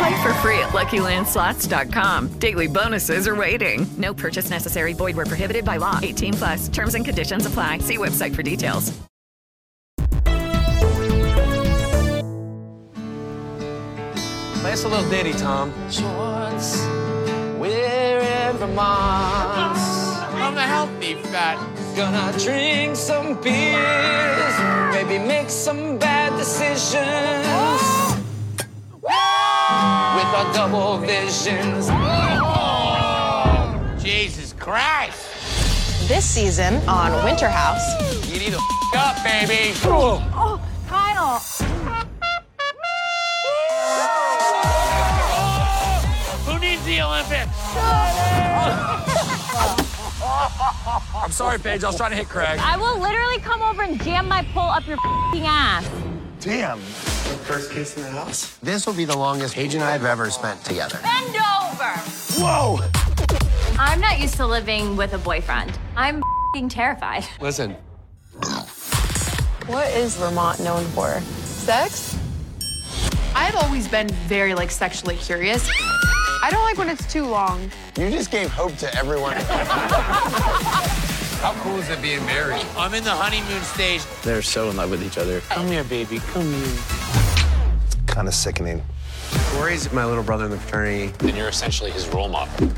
[0.00, 2.28] Play for free at LuckyLandSlots.com.
[2.38, 3.86] Daily bonuses are waiting.
[3.98, 4.94] No purchase necessary.
[4.94, 6.00] Void where prohibited by law.
[6.02, 6.68] 18 plus.
[6.68, 7.78] Terms and conditions apply.
[7.80, 8.98] See website for details.
[14.60, 15.70] Play us a little ditty, Tom.
[15.90, 16.86] Shorts,
[17.58, 19.76] we're in Vermont.
[19.76, 21.58] I'm a healthy fat.
[21.94, 24.54] Gonna drink some beers,
[24.94, 27.99] maybe make some bad decisions.
[30.40, 31.88] With double visions.
[34.02, 36.08] Jesus Christ!
[36.08, 37.84] This season on Winter House,
[38.26, 38.60] You need to
[38.96, 39.74] up, baby.
[39.84, 41.40] Oh, Kyle.
[46.46, 47.76] Who needs the Olympics?
[51.22, 51.84] I'm sorry, Paige.
[51.84, 52.58] I was trying to hit Craig.
[52.62, 54.96] I will literally come over and jam my pole up your
[55.32, 55.86] fing ass.
[56.40, 56.80] Damn.
[57.38, 58.56] First kiss in the house.
[58.58, 60.98] This will be the longest Paige and I have ever spent together.
[61.02, 61.92] Bend over.
[62.38, 62.78] Whoa!
[63.78, 65.78] I'm not used to living with a boyfriend.
[65.96, 66.22] I'm
[66.54, 67.24] fing terrified.
[67.40, 67.76] Listen,
[69.66, 71.20] what is Vermont known for?
[71.44, 72.18] Sex?
[73.34, 75.68] I've always been very like sexually curious.
[76.42, 77.70] I don't like when it's too long.
[77.96, 79.36] You just gave hope to everyone.
[81.40, 82.64] how cool is it being married?
[82.76, 84.02] I'm in the honeymoon stage.
[84.22, 85.40] They're so in love with each other.
[85.40, 86.18] Come here, baby.
[86.18, 86.78] Come here.
[87.86, 88.82] It's kind of sickening.
[89.54, 91.12] Kory's my little brother in the fraternity.
[91.26, 92.68] And you're essentially his role model.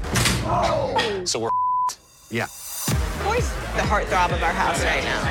[0.45, 1.23] Oh.
[1.25, 1.51] So we're
[2.31, 2.47] Yeah.
[3.25, 5.23] Boy's the heartthrob of our house right now.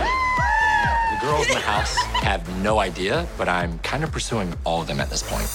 [1.20, 4.88] the girls in the house have no idea, but I'm kind of pursuing all of
[4.88, 5.48] them at this point.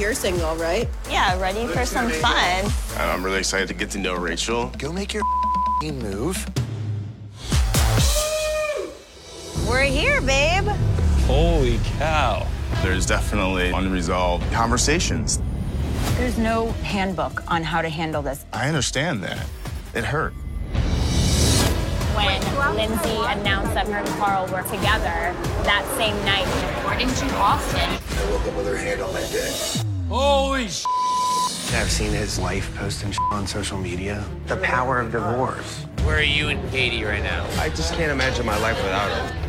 [0.00, 0.88] You're single, right?
[1.10, 2.64] Yeah, ready for some fun.
[2.98, 4.72] I'm really excited to get to know Rachel.
[4.78, 5.22] Go make your
[5.82, 6.44] move.
[9.68, 10.64] We're here, babe.
[11.26, 12.46] Holy cow.
[12.82, 15.40] There's definitely unresolved conversations.
[16.16, 18.44] There's no handbook on how to handle this.
[18.52, 19.46] I understand that.
[19.94, 20.32] It hurt.
[22.14, 26.46] When Lindsay announced that her and Carl were together that same night,
[26.78, 27.80] according to Austin.
[27.80, 29.52] I woke up with her hand on my dick.
[30.10, 30.84] Holy sh!
[31.72, 34.24] I've seen his wife posting on social media.
[34.46, 35.86] The power of divorce.
[36.04, 37.48] Where are you and Katie right now?
[37.58, 39.43] I just can't imagine my life without her.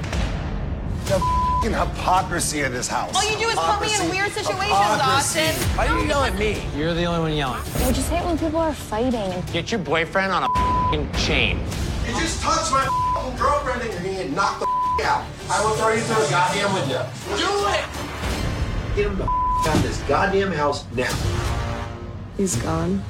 [1.05, 3.15] The f***ing hypocrisy of this house.
[3.15, 5.39] All you do is put me in weird situations, Hypocrisy.
[5.39, 5.77] Austin.
[5.77, 6.65] Why do you yell at me?
[6.75, 7.61] You're the only one yelling.
[7.85, 9.43] Would you say it when people are fighting?
[9.53, 11.59] Get your boyfriend on a f***ing chain.
[12.07, 15.25] You just touched my f***ing girlfriend in your hand, knock the f*** out.
[15.47, 17.07] I will throw you through a goddamn window.
[17.37, 17.85] Do it!
[18.95, 21.13] Get him the f*** out of this goddamn house now.
[22.35, 23.03] He's gone.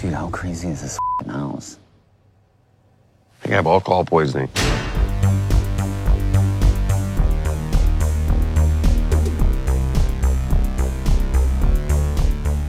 [0.00, 1.78] Dude, how crazy is this f***ing house?
[3.34, 4.48] I think I have alcohol poisoning.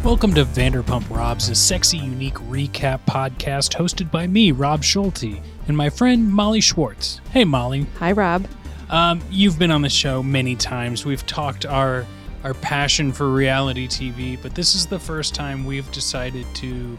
[0.08, 5.76] Welcome to Vanderpump Robs, a sexy, unique recap podcast hosted by me, Rob Schulte, and
[5.76, 7.20] my friend Molly Schwartz.
[7.32, 7.86] Hey, Molly.
[8.00, 8.48] Hi, Rob.
[8.90, 11.06] Um, you've been on the show many times.
[11.06, 12.06] We've talked our
[12.46, 16.96] our passion for reality TV, but this is the first time we've decided to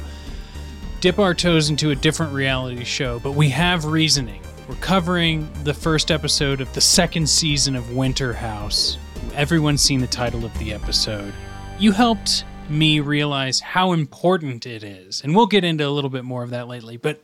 [1.01, 3.21] dip our toes into a different reality show.
[3.21, 4.43] But we have reasoning.
[4.69, 8.99] We're covering the first episode of the second season of Winter House.
[9.35, 11.33] Everyone's seen the title of the episode.
[11.79, 16.25] You helped me realize how important it is, and we'll get into a little bit
[16.25, 16.97] more of that lately.
[16.97, 17.21] But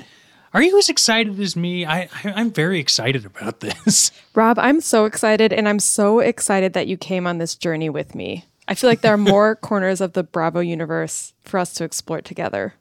[0.53, 1.85] are you as excited as me?
[1.85, 4.13] I, I I'm very excited about this.
[4.35, 8.15] Rob, I'm so excited, and I'm so excited that you came on this journey with
[8.15, 8.45] me.
[8.67, 12.23] I feel like there are more corners of the Bravo universe for us to explore
[12.23, 12.75] together.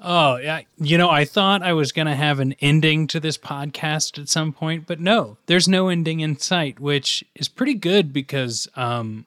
[0.00, 0.60] Oh, yeah.
[0.78, 4.28] You know, I thought I was going to have an ending to this podcast at
[4.28, 9.26] some point, but no, there's no ending in sight, which is pretty good because um,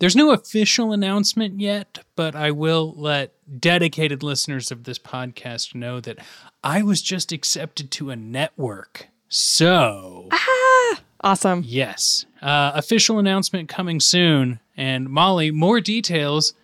[0.00, 6.00] there's no official announcement yet, but I will let dedicated listeners of this podcast know
[6.00, 6.18] that
[6.64, 9.08] I was just accepted to a network.
[9.28, 10.28] So.
[10.32, 11.62] Ah, Awesome.
[11.66, 12.24] Yes.
[12.42, 14.58] Uh, official announcement coming soon.
[14.76, 16.54] And Molly, more details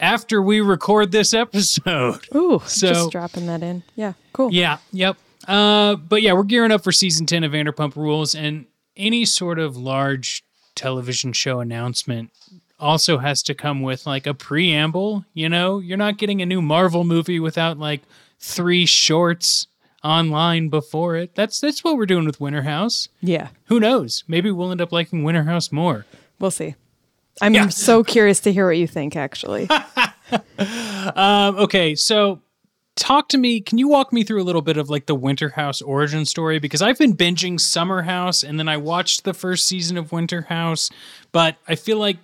[0.00, 2.26] after we record this episode.
[2.34, 3.84] Ooh, So- just dropping that in.
[3.94, 4.52] Yeah, cool.
[4.52, 5.16] Yeah, yep.
[5.46, 8.66] Uh, but yeah, we're gearing up for season 10 of Vanderpump Rules, and
[8.96, 10.42] any sort of large
[10.76, 12.30] television show announcement
[12.78, 15.24] also has to come with like a preamble.
[15.34, 18.02] You know, you're not getting a new Marvel movie without like
[18.38, 19.66] three shorts
[20.04, 21.34] online before it.
[21.34, 23.08] That's that's what we're doing with Winter House.
[23.20, 23.48] Yeah.
[23.64, 24.24] Who knows?
[24.28, 26.06] Maybe we'll end up liking Winter House more.
[26.38, 26.74] We'll see.
[27.40, 29.68] I'm so curious to hear what you think, actually.
[31.14, 32.40] Um, okay, so
[32.96, 33.60] talk to me.
[33.60, 36.58] Can you walk me through a little bit of like the Winter House origin story?
[36.58, 40.42] Because I've been binging Summer House and then I watched the first season of Winter
[40.42, 40.90] House,
[41.32, 42.18] but I feel like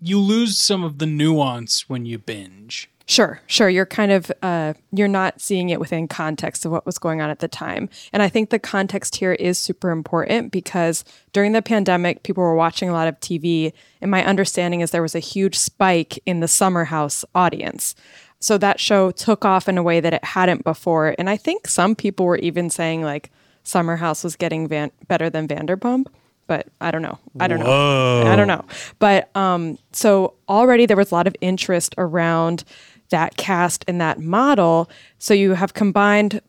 [0.00, 2.90] you lose some of the nuance when you binge.
[3.08, 3.68] Sure, sure.
[3.68, 7.30] You're kind of uh, you're not seeing it within context of what was going on
[7.30, 11.62] at the time, and I think the context here is super important because during the
[11.62, 15.20] pandemic, people were watching a lot of TV, and my understanding is there was a
[15.20, 17.94] huge spike in the Summer House audience.
[18.40, 21.66] So that show took off in a way that it hadn't before, and I think
[21.68, 23.30] some people were even saying like
[23.62, 26.06] Summer House was getting van- better than Vanderpump.
[26.46, 27.18] But I don't know.
[27.40, 28.22] I don't Whoa.
[28.22, 28.30] know.
[28.30, 28.64] I don't know.
[29.00, 32.62] But um, so already there was a lot of interest around
[33.10, 34.88] that cast and that model.
[35.18, 36.40] So you have combined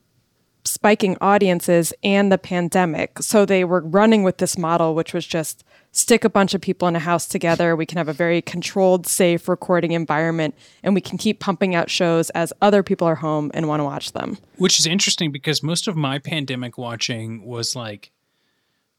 [0.65, 3.21] spiking audiences and the pandemic.
[3.21, 5.63] So they were running with this model, which was just
[5.97, 7.75] stick a bunch of people in a house together.
[7.75, 11.89] We can have a very controlled, safe recording environment, and we can keep pumping out
[11.89, 14.37] shows as other people are home and want to watch them.
[14.57, 18.11] Which is interesting because most of my pandemic watching was like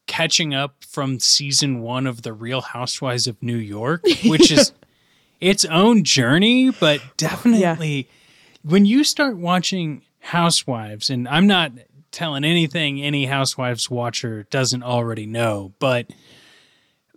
[0.07, 4.73] catching up from season one of The Real Housewives of New York, which is
[5.39, 8.09] its own journey, but definitely
[8.63, 11.71] when you start watching Housewives, and I'm not
[12.11, 16.07] telling anything any Housewives watcher doesn't already know, but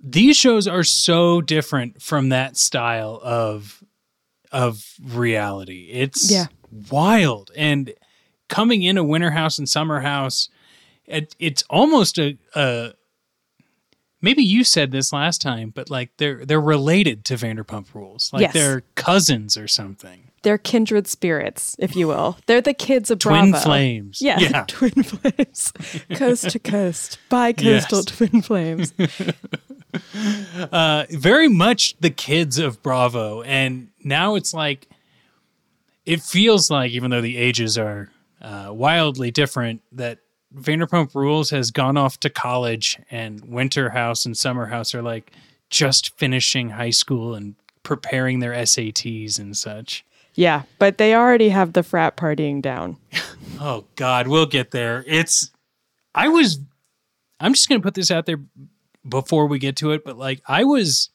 [0.03, 3.83] these shows are so different from that style of
[4.51, 5.89] of reality.
[5.93, 6.47] It's Yeah.
[6.91, 7.51] wild.
[7.57, 7.95] And
[8.49, 10.51] coming into Winter House and Summer House,
[11.07, 12.93] it, it's almost a, a
[14.21, 18.43] maybe you said this last time, but like they're they're related to Vanderpump Rules, like
[18.43, 18.53] Yes.
[18.53, 20.29] they're cousins or something.
[20.43, 22.37] They're kindred spirits, if you will.
[22.47, 23.65] They're the kids of Twin Bravo.
[23.65, 24.21] flames.
[24.21, 24.65] Yeah, Yeah.
[24.69, 25.73] twin flames,
[26.15, 28.05] coast to coast, bi coastal Yes.
[28.07, 28.93] twin flames.
[30.73, 34.89] uh, very much the kids of Bravo, and now it's like
[36.05, 38.11] it feels like, even though the ages are
[38.41, 40.19] uh, wildly different, that
[40.55, 45.33] Vanderpump Rules has gone off to college, and Winter House and Summer House are like
[45.71, 50.05] just finishing high school and preparing their SATs and such.
[50.35, 52.97] Yeah, but they already have the frat partying down.
[53.61, 55.05] Oh God, we'll get there.
[55.07, 55.53] It's
[56.17, 56.59] I was
[57.39, 58.41] I'm just gonna put this out there
[59.09, 61.11] before we get to it, but like I was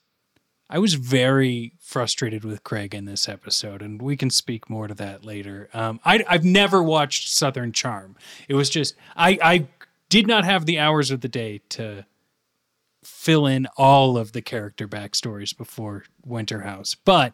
[0.69, 4.93] I was very frustrated with Craig in this episode, and we can speak more to
[4.95, 5.69] that later.
[5.73, 8.17] Um, I, I've never watched Southern Charm.
[8.49, 9.67] It was just I I
[10.09, 12.05] did not have the hours of the day to
[13.03, 17.33] fill in all of the character backstories before Winter House, but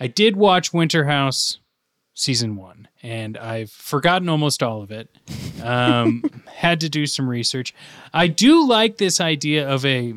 [0.00, 1.58] I did watch Winter House
[2.14, 5.08] season one, and I've forgotten almost all of it.
[5.62, 6.22] Um,
[6.54, 7.74] had to do some research.
[8.12, 10.14] I do like this idea of a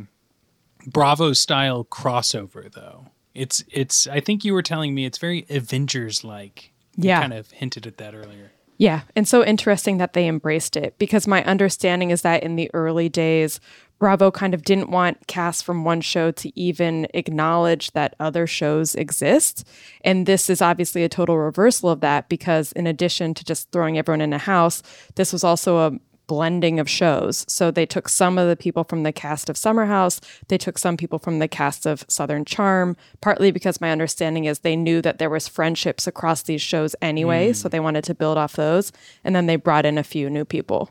[0.86, 3.08] Bravo style crossover, though.
[3.36, 4.08] It's it's.
[4.08, 6.72] I think you were telling me it's very Avengers like.
[7.00, 7.22] Yeah.
[7.22, 8.52] kind of hinted at that earlier.
[8.78, 12.70] Yeah, and so interesting that they embraced it because my understanding is that in the
[12.74, 13.60] early days,
[14.00, 18.94] Bravo kind of didn't want casts from one show to even acknowledge that other shows
[18.96, 19.68] exist.
[20.02, 23.98] And this is obviously a total reversal of that because, in addition to just throwing
[23.98, 24.84] everyone in a house,
[25.16, 27.46] this was also a blending of shows.
[27.48, 30.78] So they took some of the people from the cast of Summer House, they took
[30.78, 35.02] some people from the cast of Southern Charm, partly because my understanding is they knew
[35.02, 37.56] that there was friendships across these shows anyway, Mm.
[37.56, 38.92] so they wanted to build off those,
[39.24, 40.90] and then they brought in a few new people.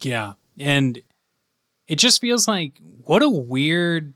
[0.00, 1.02] Yeah, and
[1.88, 4.14] it just feels like what a weird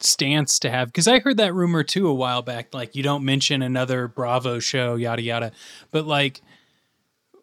[0.00, 2.74] stance to have because I heard that rumor too a while back.
[2.74, 5.52] Like you don't mention another Bravo show, yada yada,
[5.90, 6.42] but like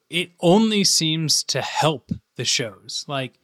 [0.10, 3.06] it only seems to help the shows.
[3.08, 3.40] Like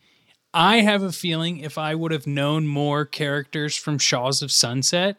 [0.53, 5.17] I have a feeling if I would have known more characters from Shahs of Sunset,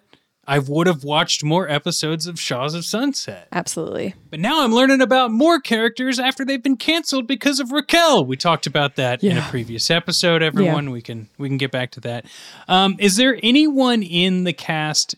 [0.49, 3.49] I would have watched more episodes of Shahs of Sunset.
[3.53, 4.15] Absolutely.
[4.31, 8.25] But now I'm learning about more characters after they've been canceled because of Raquel.
[8.25, 10.43] We talked about that in a previous episode.
[10.43, 12.25] Everyone, we can we can get back to that.
[12.67, 15.15] Um, is there anyone in the cast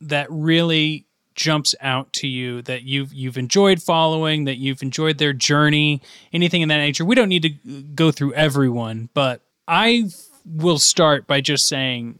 [0.00, 5.34] that really jumps out to you that you've you've enjoyed following, that you've enjoyed their
[5.34, 6.00] journey,
[6.32, 7.04] anything in that nature?
[7.04, 10.04] We don't need to go through everyone, but I
[10.46, 12.18] will start by just saying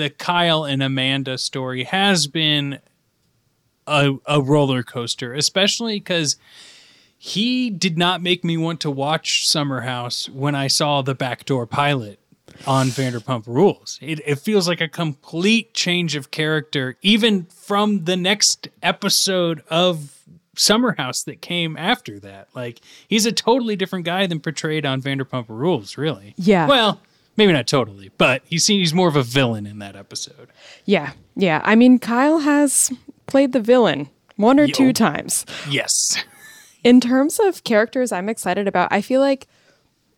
[0.00, 2.80] the Kyle and Amanda story has been
[3.86, 6.36] a, a roller coaster, especially because
[7.18, 11.66] he did not make me want to watch Summer House when I saw the backdoor
[11.66, 12.18] pilot
[12.66, 13.98] on Vanderpump Rules.
[14.00, 20.18] It, it feels like a complete change of character, even from the next episode of
[20.56, 22.48] Summer House that came after that.
[22.54, 26.34] Like he's a totally different guy than portrayed on Vanderpump Rules, really.
[26.36, 26.66] Yeah.
[26.66, 27.00] Well,
[27.40, 30.48] maybe not totally, but he's seen, he's more of a villain in that episode.
[30.84, 31.12] Yeah.
[31.36, 31.62] Yeah.
[31.64, 32.92] I mean, Kyle has
[33.26, 35.46] played the villain one or two times.
[35.66, 36.22] Yes.
[36.84, 39.46] In terms of characters I'm excited about, I feel like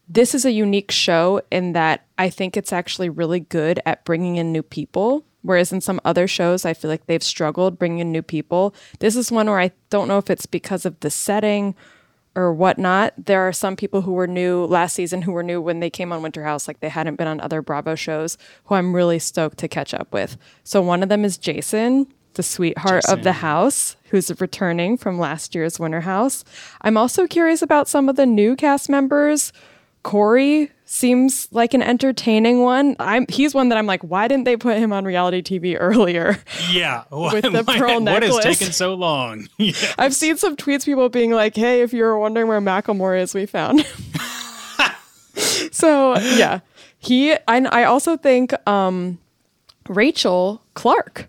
[0.09, 4.37] this is a unique show in that I think it's actually really good at bringing
[4.37, 5.25] in new people.
[5.43, 8.75] Whereas in some other shows, I feel like they've struggled bringing in new people.
[9.01, 11.75] This is one where I don't know if it's because of the setting
[12.35, 13.15] or whatnot.
[13.17, 16.13] There are some people who were new last season who were new when they came
[16.13, 19.59] on Winter House, like they hadn't been on other Bravo shows, who I'm really stoked
[19.59, 20.37] to catch up with.
[20.65, 25.55] So one of them is Jason, the sweetheart of the house, who's returning from last
[25.55, 26.45] year's Winter House.
[26.81, 29.53] I'm also curious about some of the new cast members.
[30.03, 32.95] Kory seems like an entertaining one.
[33.01, 36.37] I'm he's one that I'm like, why didn't they put him on reality TV earlier?
[36.71, 37.05] Yeah.
[37.11, 38.45] With the Why- pearl What necklace.
[38.45, 39.49] has taken so long?
[39.59, 39.73] Yeah.
[39.99, 43.35] I've seen some tweets people being like, "Hey, if you were wondering where Macklemore is,
[43.35, 44.91] we found." him."
[45.71, 46.61] so yeah,
[46.99, 47.35] he.
[47.49, 49.19] And I also think um,
[49.89, 51.29] Rachel Clark,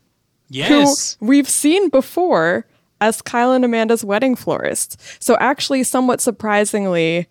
[0.50, 1.17] Yes.
[1.20, 2.65] who we've seen before
[3.01, 5.00] as Kyle and Amanda's wedding florist.
[5.24, 7.27] So actually, somewhat surprisingly.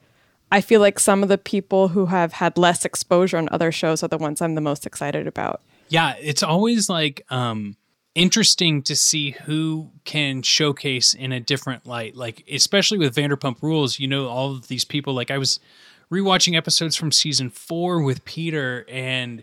[0.53, 4.03] I feel like some of the people who have had less exposure on other shows
[4.03, 5.63] are the ones I'm the most excited about.
[5.89, 7.77] Yeah, it's always like um
[8.15, 12.15] interesting to see who can showcase in a different light.
[12.17, 15.59] Like especially with Vanderpump Rules, you know all of these people like I was
[16.13, 19.43] rewatching episodes from season 4 with Peter and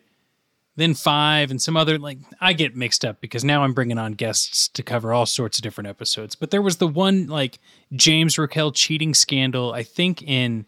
[0.75, 4.11] then 5 and some other like I get mixed up because now I'm bringing on
[4.11, 6.35] guests to cover all sorts of different episodes.
[6.35, 7.57] But there was the one like
[7.93, 10.67] James Raquel cheating scandal I think in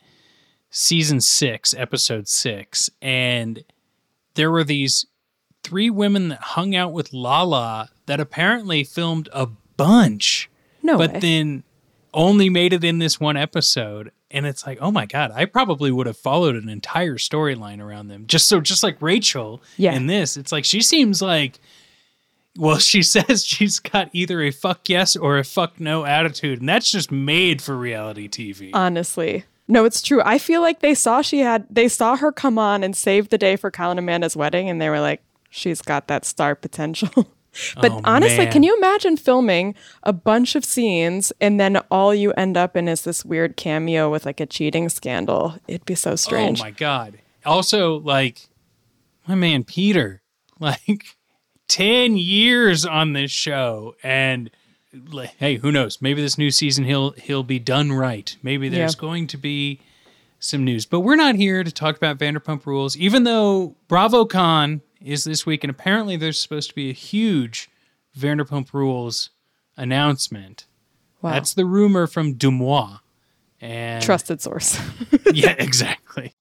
[0.72, 3.63] season 6, episode 6 and
[4.36, 5.06] there were these
[5.63, 9.46] three women that hung out with Lala that apparently filmed a
[9.78, 10.50] bunch.
[10.82, 11.20] No But way.
[11.20, 11.63] then
[12.13, 14.12] only made it in this one episode.
[14.32, 18.08] And it's like, oh my God, I probably would have followed an entire storyline around
[18.08, 18.25] them.
[18.25, 19.94] Just so just like Rachel Yeah.
[19.94, 20.38] in this.
[20.38, 21.60] It's like she seems like
[22.58, 26.68] well, she says she's got either a fuck yes or a fuck no attitude, and
[26.70, 28.72] that's just made for reality TV.
[28.74, 29.44] honestly.
[29.72, 30.22] No, it's true.
[30.25, 33.38] I feel like they saw she had they saw her come on and save the
[33.38, 37.10] day for Kyle and Amanda's wedding and they were like, she's got that star potential.
[37.78, 38.51] but Oh, honestly, man.
[38.51, 39.74] can you imagine filming
[40.04, 44.12] a bunch of scenes and then all you end up in is this weird cameo
[44.12, 45.56] with like a cheating scandal?
[45.70, 46.60] It'd be so oh, strange.
[46.60, 47.20] Oh my god.
[47.46, 48.50] Also, like
[49.25, 50.22] my man Peter,
[50.60, 51.16] like
[51.70, 54.51] 10 years on this show and
[55.38, 56.02] hey, who knows?
[56.02, 58.36] Maybe this new season he'll he'll be done right.
[58.44, 59.00] Maybe there's Yeah.
[59.02, 59.80] going to be
[60.40, 60.86] some news.
[60.86, 65.64] But we're not here to talk about Vanderpump Rules, even though BravoCon is this week,
[65.64, 67.70] and apparently there's supposed to be a huge
[68.18, 69.30] Vanderpump Rules
[69.78, 70.66] announcement.
[71.22, 71.32] Wow.
[71.34, 72.98] That's the rumor from Deux Moi.
[73.60, 74.80] And Trusted source.
[75.34, 76.34] yeah, exactly.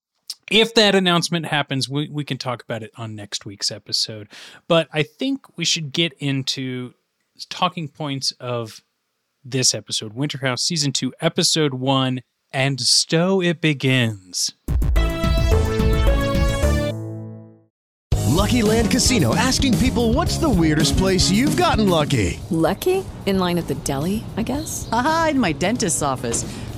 [0.50, 4.28] If that announcement happens, we, we can talk about it on next week's episode.
[4.66, 6.94] But I think we should get into
[7.46, 8.82] talking points of
[9.44, 12.20] this episode Winter House Season 2, Episode 1,
[12.52, 14.52] and so it begins.
[18.40, 22.40] Lucky Land Casino asking people what's the weirdest place you've gotten lucky?
[22.50, 23.04] Lucky?
[23.26, 24.88] In line at the deli, I guess?
[24.92, 26.44] Aha, in my dentist's office.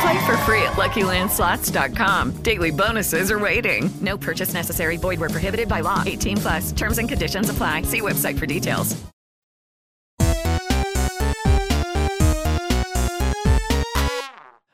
[0.00, 2.42] Play for free at LuckyLandSlots.com.
[2.42, 3.90] Daily bonuses are waiting.
[4.00, 4.96] No purchase necessary.
[4.96, 6.02] Void where prohibited by law.
[6.06, 6.72] 18 plus.
[6.72, 7.82] Terms and conditions apply.
[7.82, 8.94] See website for details.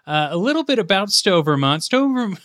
[0.07, 1.83] Uh, a little bit about Stovermont.
[1.83, 2.37] Stover,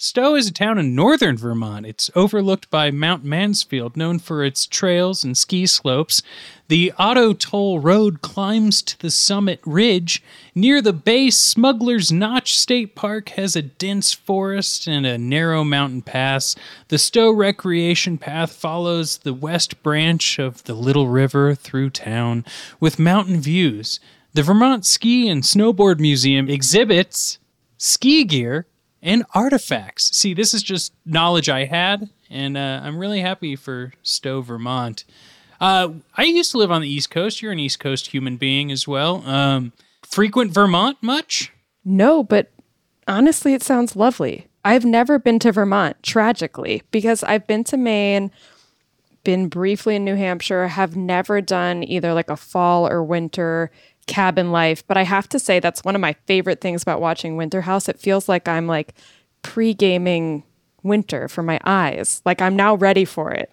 [0.00, 1.84] Stowe is a town in northern Vermont.
[1.84, 6.22] It's overlooked by Mount Mansfield, known for its trails and ski slopes.
[6.68, 10.22] The Auto Toll Road climbs to the summit ridge.
[10.54, 16.02] Near the base, Smuggler's Notch State Park has a dense forest and a narrow mountain
[16.02, 16.54] pass.
[16.86, 22.44] The Stowe Recreation Path follows the west branch of the Little River through town
[22.78, 23.98] with mountain views.
[24.32, 27.38] The Vermont Ski and Snowboard Museum exhibits
[27.78, 28.66] ski gear
[29.02, 30.16] and artifacts.
[30.16, 35.04] See, this is just knowledge I had, and uh, I'm really happy for Stowe, Vermont.
[35.60, 37.42] Uh, I used to live on the East Coast.
[37.42, 39.26] You're an East Coast human being as well.
[39.26, 41.52] Um, frequent Vermont much?
[41.84, 42.50] No, but
[43.06, 44.46] honestly, it sounds lovely.
[44.64, 48.30] I've never been to Vermont, tragically, because I've been to Maine,
[49.24, 53.70] been briefly in New Hampshire, have never done either like a fall or winter
[54.08, 54.84] cabin life.
[54.86, 57.88] But I have to say, that's one of my favorite things about watching Winter House.
[57.88, 58.94] It feels like I'm like
[59.42, 60.42] pre gaming
[60.82, 62.20] winter for my eyes.
[62.24, 63.52] Like I'm now ready for it.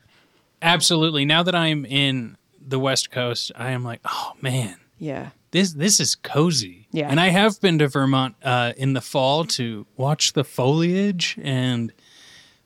[0.62, 1.26] Absolutely.
[1.26, 5.30] Now that I'm in the West Coast, I am like, oh man, Yeah.
[5.52, 6.88] this this is cozy.
[6.92, 7.10] Yeah.
[7.10, 11.92] And I have been to Vermont uh, in the fall to watch the foliage, and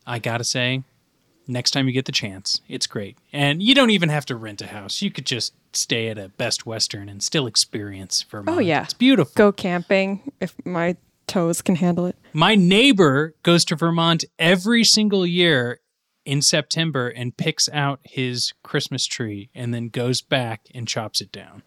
[0.08, 0.84] I gotta say,
[1.50, 3.18] next time you get the chance, it's great.
[3.34, 6.30] And you don't even have to rent a house; you could just stay at a
[6.30, 8.58] Best Western and still experience Vermont.
[8.58, 8.84] Oh, yeah.
[8.84, 9.34] it's beautiful.
[9.36, 10.96] Go camping if my
[11.28, 12.16] toes can handle it.
[12.34, 15.80] My neighbor goes to Vermont every single year
[16.26, 21.32] in September and picks out his Christmas tree and then goes back and chops it
[21.32, 21.64] down.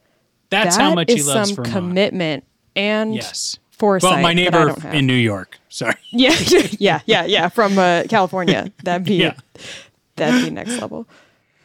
[0.50, 1.72] That's how That much he loves some Vermont.
[1.72, 2.44] commitment
[2.76, 3.58] and Yes.
[3.82, 4.10] Foresight.
[4.10, 4.94] well, my that I neighbor don't have.
[4.94, 5.58] in New York.
[5.68, 5.94] Sorry.
[6.12, 6.34] Yeah,
[6.78, 7.48] yeah, yeah, yeah.
[7.48, 9.34] From uh, California, that'd be Yeah.
[10.16, 11.06] that'd be next level.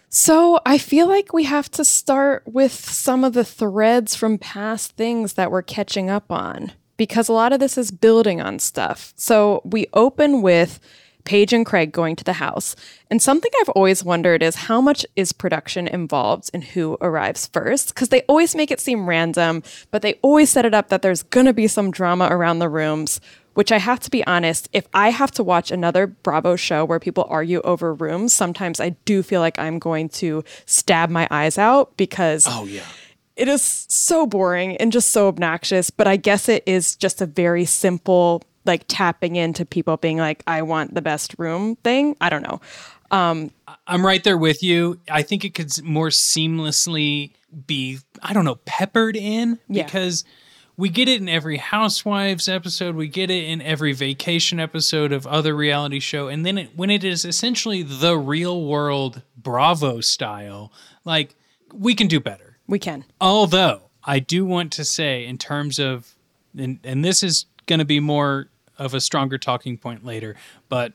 [0.10, 4.94] So I feel like we have to start with some of the threads from past
[4.96, 9.14] things that we're catching up on because a lot of this is building on stuff.
[9.16, 10.80] So we open with
[11.28, 12.76] Paige and Craig going to the house.
[13.12, 17.90] And something I've always wondered is how much is production involved in who arrives first?
[17.94, 19.62] Because they always make it seem random,
[19.92, 22.70] but they always set it up that there's going to be some drama around the
[22.70, 23.20] rooms,
[23.56, 27.00] which I have to be honest, if I have to watch another Bravo show where
[27.00, 31.58] people argue over rooms, sometimes I do feel like I'm going to stab my eyes
[31.58, 32.84] out because Oh yeah.
[33.36, 35.90] it is so boring and just so obnoxious.
[35.90, 40.44] But I guess it is just a very simple, like tapping into people being like,
[40.46, 42.16] I want the best room thing.
[42.22, 42.62] I don't know.
[43.10, 43.52] Um,
[43.88, 45.00] I'm right there with you.
[45.10, 47.32] I think it could more seamlessly
[47.66, 49.86] be, I don't know, peppered in Yeah.
[49.86, 50.26] because
[50.76, 55.26] we get it in every Housewives episode, we get it in every vacation episode of
[55.26, 60.72] other reality show, and then it, when it is essentially the real world Bravo style,
[61.04, 61.34] like
[61.74, 62.58] we can do better.
[62.68, 63.06] we can.
[63.22, 66.14] Although I do want to say, in terms of,
[66.56, 70.36] and, and this is going to be more of a stronger talking point later,
[70.70, 70.94] but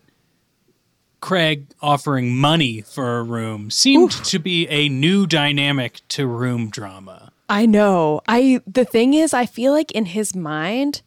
[1.20, 7.32] Craig offering money for a room seemed to be a new dynamic to room drama.
[7.48, 8.22] I know.
[8.26, 11.02] I the thing is, I feel like in his mind,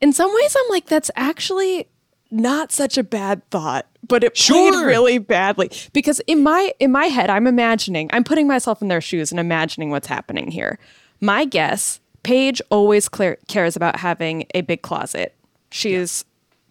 [0.00, 1.86] in some ways, I'm like, that's actually
[2.30, 7.06] not such a bad thought, but it played really badly because in my in my
[7.06, 10.78] head, I'm imagining, I'm putting myself in their shoes and imagining what's happening here.
[11.20, 15.34] My guess, Paige always clear, cares about having a big closet.
[15.70, 16.24] She's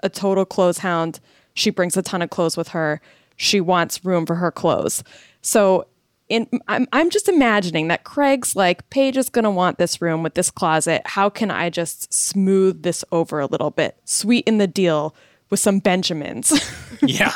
[0.03, 1.19] a total clothes hound.
[1.53, 3.01] She brings a ton of clothes with her.
[3.37, 5.03] She wants room for her clothes.
[5.41, 5.87] So
[6.27, 10.21] in I'm I'm just imagining that Craig's like Paige is going to want this room
[10.23, 11.01] with this closet.
[11.05, 13.97] How can I just smooth this over a little bit?
[14.05, 15.15] Sweeten the deal
[15.49, 16.51] with some Benjamins.
[17.01, 17.33] Yeah.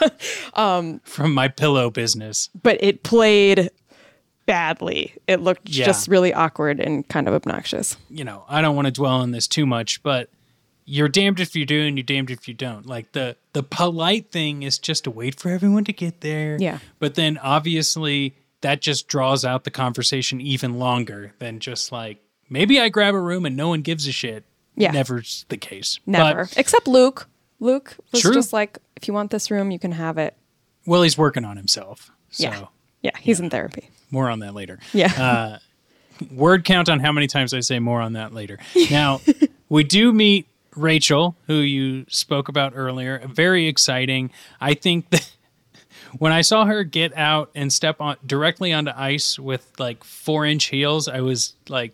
[0.55, 2.49] um From my pillow business.
[2.61, 3.69] but it played
[4.45, 5.13] badly.
[5.27, 5.85] It looked Yeah.
[5.85, 7.95] just really awkward and kind of obnoxious.
[8.09, 10.29] You know, I don't want to dwell on this too much, but
[10.85, 12.85] you're damned if you do and you're damned if you don't.
[12.85, 16.57] Like the the polite thing is just to wait for everyone to get there.
[16.59, 16.79] Yeah.
[16.99, 22.19] But then obviously that just draws out the conversation even longer than just like
[22.49, 24.43] maybe I grab a room and no one gives a shit.
[24.75, 24.91] Yeah.
[24.91, 25.99] Never's the case.
[26.05, 26.45] Never.
[26.45, 27.27] But, Except Luke.
[27.59, 28.33] Luke was True.
[28.33, 30.35] just like if you want this room, you can have it.
[30.85, 32.11] well, he's working on himself.
[32.29, 32.65] So Yeah.
[33.01, 33.89] Yeah, he's in therapy.
[34.11, 34.79] more on that later.
[34.93, 35.11] Yeah.
[35.21, 35.57] Uh,
[36.31, 38.59] word count on how many times I say more on that later.
[38.91, 39.19] Now,
[39.69, 43.21] we do meet Rachel, who you spoke about earlier.
[43.27, 44.31] Very exciting.
[44.61, 45.29] I think that
[46.17, 50.45] when I saw her get out and step on directly onto ice with like four
[50.45, 51.93] inch heels, I was like,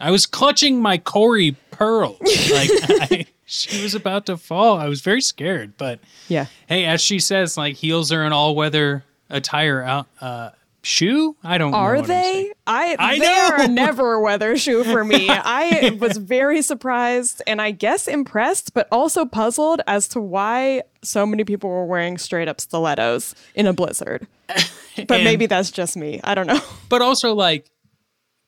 [0.00, 2.18] I was clutching my Kory pearls.
[2.52, 4.78] Like I, she was about to fall.
[4.78, 6.46] I was very scared, but Yeah.
[6.68, 10.06] hey, as she says, like heels are an all weather attire out.
[10.20, 10.50] Uh,
[10.86, 11.36] shoe.
[11.42, 11.74] I don't.
[11.74, 12.52] Are they?
[12.66, 13.50] I I they know!
[13.58, 15.28] are never a weather shoe for me.
[15.28, 21.26] I was very surprised and I guess impressed, but also puzzled as to why so
[21.26, 24.26] many people were wearing straight up stilettos in a blizzard.
[24.96, 26.20] But And- maybe that's just me.
[26.24, 26.58] I don't know.
[26.88, 27.70] but also like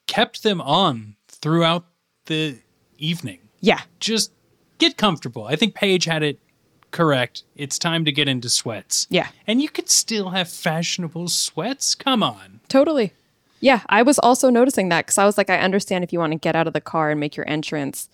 [0.07, 1.85] kept them on throughout
[2.25, 2.57] the
[2.97, 3.37] evening.
[3.59, 3.81] Yeah.
[3.99, 4.31] Just
[4.79, 5.45] get comfortable.
[5.45, 6.39] I think Paige had it
[6.91, 7.43] correct.
[7.55, 9.07] It's time to get into sweats.
[9.09, 9.27] Yeah.
[9.47, 11.95] And you could still have fashionable sweats.
[11.95, 12.59] Come on.
[12.67, 13.13] Totally.
[13.61, 16.31] Yeah, I was also noticing that because I was like, I understand if you want
[16.33, 18.07] to get out of the car and make your entrance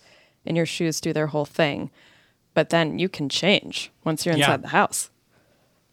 [0.44, 1.90] and your shoes do their whole thing,
[2.52, 4.56] but then you can change once you're inside Yeah.
[4.56, 5.10] the house.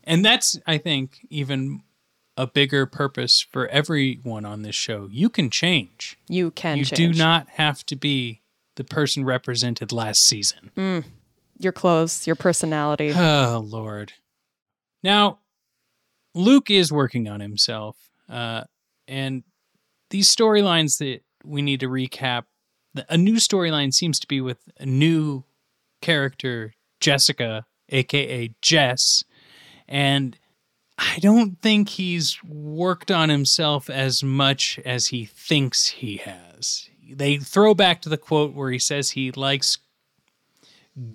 [0.03, 1.83] And that's, I think, even
[2.35, 5.07] a bigger purpose for everyone on this show.
[5.11, 6.17] You can change.
[6.27, 7.15] You can you change.
[7.15, 8.41] do not have to be
[8.75, 10.71] the person represented last season.
[10.75, 11.03] Mm.
[11.63, 13.13] Your clothes, your personality.
[13.15, 14.13] Oh, Lord.
[15.03, 15.39] Now,
[16.35, 17.97] Luke is working on himself.
[18.29, 18.63] Uh,
[19.07, 19.43] and
[20.09, 22.43] these storylines that we need to recap,
[23.09, 25.43] a new storyline seems to be with a new
[26.01, 29.23] character, Jessica, aka Jess.
[29.87, 30.37] And
[30.97, 36.89] I don't think he's worked on himself as much as he thinks he has.
[37.11, 39.77] They throw back to the quote where he says he likes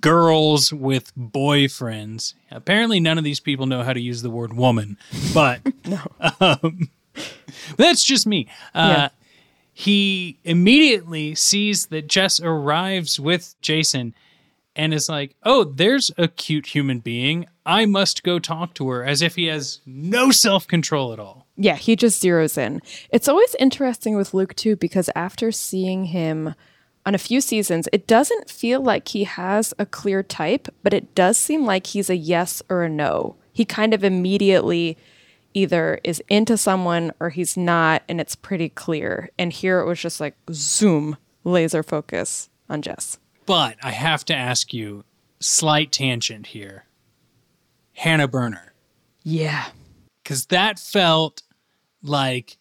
[0.00, 2.34] girls with boyfriends.
[2.50, 4.96] Apparently, none of these people know how to use the word woman,
[5.32, 5.60] but
[6.40, 6.90] um,
[7.76, 8.48] that's just me.
[8.74, 9.08] Uh, Yeah.
[9.72, 14.12] He immediately sees that Jess arrives with Jason
[14.74, 17.46] and is like, oh, there's a cute human being.
[17.64, 21.46] I must go talk to her, as if he has no self control at all.
[21.56, 22.82] Yeah, he just zeroes in.
[23.10, 26.54] It's always interesting with Luke too because after seeing him
[27.09, 31.14] on a few seasons, it doesn't feel like he has a clear type, but it
[31.14, 33.35] does seem like he's a yes or a no.
[33.51, 34.99] He kind of immediately
[35.55, 39.31] either is into someone or he's not, and it's pretty clear.
[39.38, 43.18] And here it was just like zoom, laser focus on Jess.
[43.47, 45.05] But I have to ask you,
[45.40, 46.85] slight tangent here
[47.94, 48.75] Hannah Berner.
[49.25, 49.64] Yeah.
[50.23, 51.42] because that felt
[52.03, 52.59] like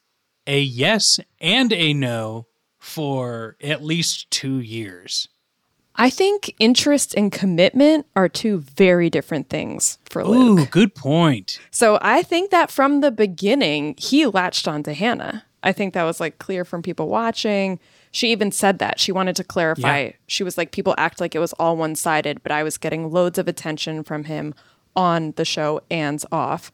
[0.47, 2.47] a yes and a no
[2.87, 5.27] for at least two years.
[5.95, 10.59] I think interest and commitment are two very different things for Luke.
[10.59, 11.59] Ooh, good point.
[11.69, 15.43] So I think that from the beginning, he latched onto Hannah.
[15.63, 17.79] I think that was like clear from people watching.
[18.11, 18.99] She even said that.
[18.99, 19.99] She wanted to clarify.
[19.99, 20.11] Yeah.
[20.27, 23.11] She was like, people act like it was all one sided, but I was getting
[23.11, 24.53] loads of attention from him
[24.95, 26.71] on the show and off.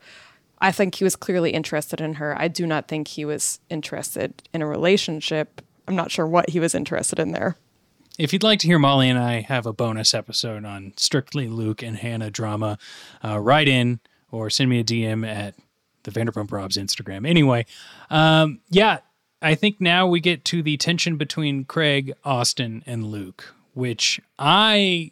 [0.59, 2.39] I think he was clearly interested in her.
[2.39, 5.61] I do not think he was interested in a relationship.
[5.87, 7.57] I'm not sure what he was interested in there.
[8.17, 11.81] If you'd like to hear Molly and I have a bonus episode on strictly Luke
[11.81, 12.77] and Hannah drama,
[13.23, 13.99] uh, write in
[14.31, 15.55] or send me a DM at
[16.03, 17.27] the Vanderpump Rob's Instagram.
[17.27, 17.65] Anyway,
[18.09, 18.99] um, yeah,
[19.41, 25.11] I think now we get to the tension between Craig, Austin, and Luke, which I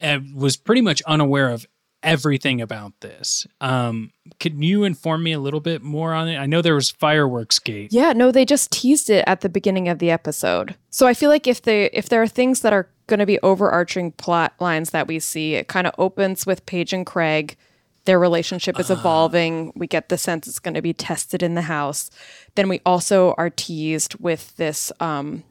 [0.00, 1.66] uh, was pretty much unaware of
[2.02, 3.46] everything about this.
[3.60, 6.36] Um, can you inform me a little bit more on it?
[6.36, 7.92] I know there was fireworks gate.
[7.92, 10.76] Yeah, no, they just teased it at the beginning of the episode.
[10.90, 13.40] So I feel like if they if there are things that are going to be
[13.40, 17.56] overarching plot lines that we see, it kind of opens with Paige and Craig.
[18.04, 19.72] Their relationship is evolving.
[19.74, 22.08] We get the sense it's going to be tested in the house.
[22.54, 25.42] Then we also are teased with this um,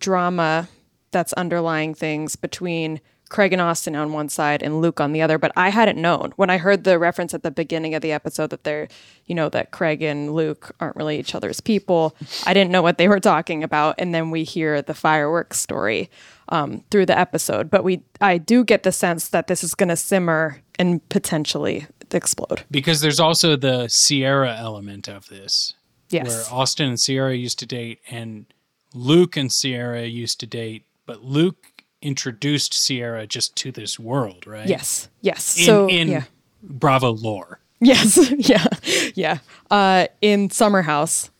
[0.00, 0.68] drama
[1.12, 5.38] that's underlying things between Craig and Austin on one side and Luke on the other.
[5.38, 8.50] But I hadn't known when I heard the reference at the beginning of the episode
[8.50, 8.88] that they're,
[9.26, 12.16] you know, that Craig and Luke aren't really each other's people.
[12.46, 13.96] I didn't know what they were talking about.
[13.98, 16.10] And then we hear the fireworks story
[16.48, 17.70] um, through the episode.
[17.70, 21.86] But we, I do get the sense that this is going to simmer and potentially
[22.12, 22.62] explode.
[22.70, 25.74] Because there's also the Ciara element of this.
[26.10, 26.28] Yes.
[26.28, 28.46] Where Austin and Ciara used to date and
[28.94, 31.75] Luke and Ciara used to date, but Luke
[32.06, 34.68] introduced Ciara just to this world, right?
[34.68, 35.08] Yes.
[35.22, 35.58] Yes.
[35.58, 36.24] In, so in yeah.
[36.62, 37.60] Bravo lore.
[37.80, 38.30] Yes.
[38.38, 38.66] yeah.
[39.14, 39.38] Yeah.
[39.70, 41.30] Uh, in Summer House,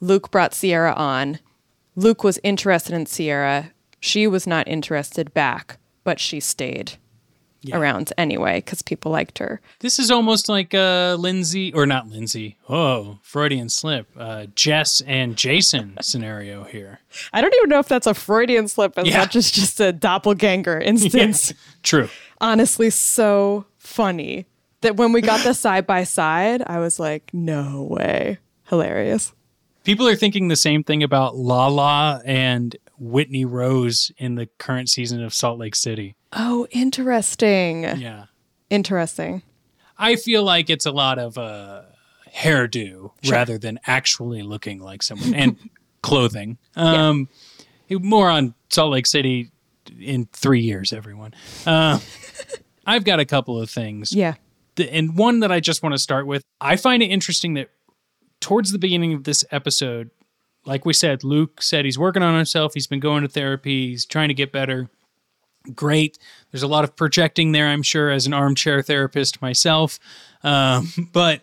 [0.00, 1.38] Luke brought Ciara on.
[1.96, 3.72] Luke was interested in Ciara.
[3.98, 6.92] She was not interested back, but she stayed
[7.72, 9.60] around anyway because people liked her.
[9.80, 12.56] This is almost like uh Lindsay or not Lindsay.
[12.68, 14.06] Oh, Freudian slip.
[14.16, 17.00] Uh Jess and Jason scenario here.
[17.32, 19.18] I don't even know if that's a Freudian slip as Yeah.
[19.18, 21.52] much as just a doppelganger instance.
[21.82, 22.08] True.
[22.40, 24.46] Honestly, so funny
[24.80, 28.38] that when we got the side by side, I was like, no way.
[28.68, 29.32] Hilarious.
[29.84, 35.22] People are thinking the same thing about Lala and Whitney Rose in the current season
[35.22, 36.14] of Salt Lake City.
[36.32, 37.82] Oh, interesting.
[37.82, 38.26] Yeah.
[38.68, 39.42] Interesting.
[39.98, 41.82] I feel like it's a lot of uh
[42.34, 45.56] hairdo rather than actually looking like someone and
[46.02, 46.58] clothing.
[46.76, 47.28] Um,
[47.90, 49.50] More on Salt Lake City
[50.00, 51.34] in three years, everyone.
[51.66, 51.98] Uh,
[52.86, 54.12] I've got a couple of things.
[54.12, 54.34] Yeah.
[54.76, 56.44] The- and one that I just want to start with.
[56.60, 57.70] I find it interesting that
[58.40, 60.10] towards the beginning of this episode,
[60.64, 62.74] like we said, Luke said he's working on himself.
[62.74, 63.88] He's been going to therapy.
[63.88, 64.88] He's trying to get better.
[65.74, 66.18] Great.
[66.50, 69.98] There's a lot of projecting there, I'm sure, as an armchair therapist myself.
[70.42, 71.42] Um, but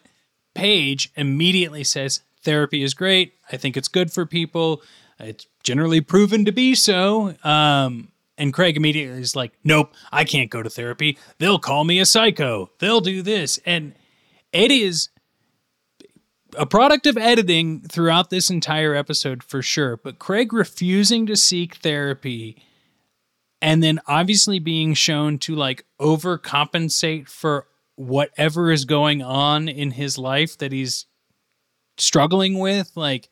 [0.56, 3.34] Paige immediately says therapy is great.
[3.52, 4.82] I think it's good for people.
[5.20, 7.36] It's generally proven to be so.
[7.44, 11.18] Um, and Craig immediately is like, nope, I can't go to therapy.
[11.40, 12.70] They'll call me a psycho.
[12.80, 13.60] They'll do this.
[13.66, 13.94] And
[14.52, 15.10] it is
[16.56, 19.98] a product of editing throughout this entire episode for sure.
[19.98, 22.58] But Craig refusing to seek therapy
[23.62, 30.18] and then obviously being shown to like overcompensate for whatever is going on in his
[30.18, 31.06] life that he's
[31.98, 32.92] struggling with.
[32.96, 33.30] Like,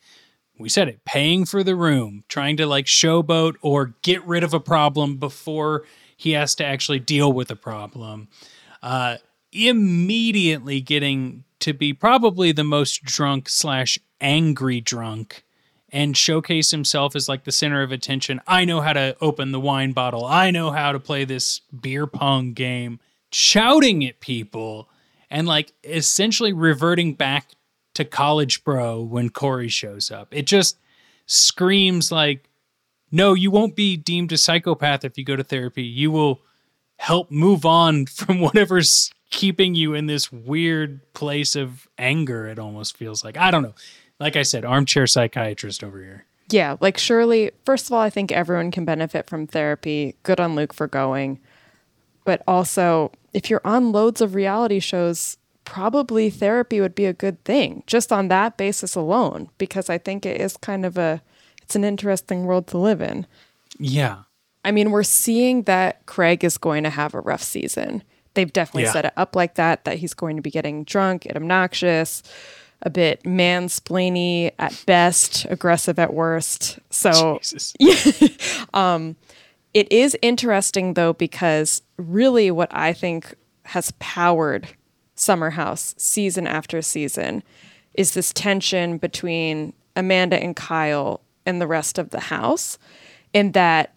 [0.57, 4.53] we said it, paying for the room, trying to like showboat or get rid of
[4.53, 5.83] a problem before
[6.17, 8.29] he has to actually deal with a problem.
[8.81, 9.17] Uh,
[9.51, 15.44] immediately getting to be probably the most drunk slash angry drunk
[15.95, 18.41] and showcase himself as like the center of attention.
[18.45, 20.25] I know how to open the wine bottle.
[20.25, 22.99] I know how to play this beer pong game,
[23.31, 24.89] shouting at people
[25.29, 27.51] and like essentially reverting back
[27.93, 30.27] to college bro when Kory shows up.
[30.35, 30.77] It just
[31.27, 32.49] screams like,
[33.09, 35.83] no, you won't be deemed a psychopath if you go to therapy.
[35.83, 36.41] You will
[36.97, 42.97] help move on from whatever's keeping you in this weird place of anger, it almost
[42.97, 43.37] feels like.
[43.37, 43.75] I don't know.
[44.19, 46.25] Like I said, armchair psychiatrist over here.
[46.49, 50.15] Yeah, like surely, first of all, I think everyone can benefit from therapy.
[50.23, 51.39] Good on Luke for going.
[52.23, 57.43] But also, if you're on loads of reality shows, probably therapy would be a good
[57.43, 61.21] thing just on that basis alone because I think it is kind of a
[61.63, 63.25] it's an interesting world to live in.
[63.79, 64.19] Yeah.
[64.63, 68.03] I mean, we're seeing that Craig is going to have a rough season.
[68.35, 68.91] They've definitely Yeah.
[68.93, 72.21] set it up like that that he's going to be getting drunk and obnoxious,
[72.85, 76.79] a bit mansplainy at best, aggressive at worst.
[76.91, 77.39] So
[77.79, 77.95] yeah.
[78.73, 79.15] um
[79.73, 84.69] it is interesting though because really what I think has powered
[85.15, 87.43] Summer House season after season
[87.93, 92.77] is this tension between Amanda and Kyle and the rest of the house,
[93.33, 93.94] and that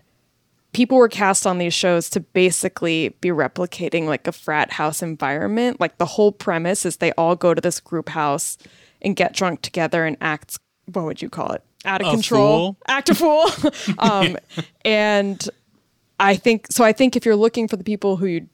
[0.72, 5.80] people were cast on these shows to basically be replicating like a frat house environment.
[5.80, 8.58] Like the whole premise is they all go to this group house
[9.02, 10.58] and get drunk together and act,
[10.92, 11.62] what would you call it?
[11.84, 12.58] Out of A control.
[12.58, 12.76] fool.
[12.88, 13.46] Act a fool.
[13.98, 14.36] um,
[14.84, 15.48] and
[16.20, 16.84] I think so.
[16.84, 18.48] I think if you're looking for the people who you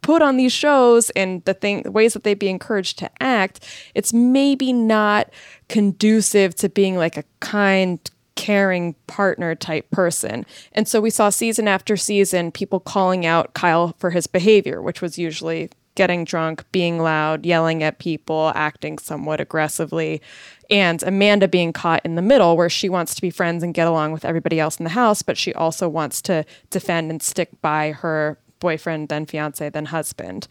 [0.00, 3.64] put on these shows and the thing the ways that they'd be encouraged to act,
[3.94, 5.28] it's maybe not
[5.68, 10.46] conducive to being like a kind, caring partner type person.
[10.72, 15.00] And so we saw season after season people calling out Kyle for his behavior, which
[15.00, 20.22] was usually getting drunk, being loud, yelling at people, acting somewhat aggressively,
[20.70, 23.86] and Amanda being caught in the middle where she wants to be friends and get
[23.86, 27.50] along with everybody else in the house, but she also wants to defend and stick
[27.60, 30.48] by her boyfriend, then fiance, then husband.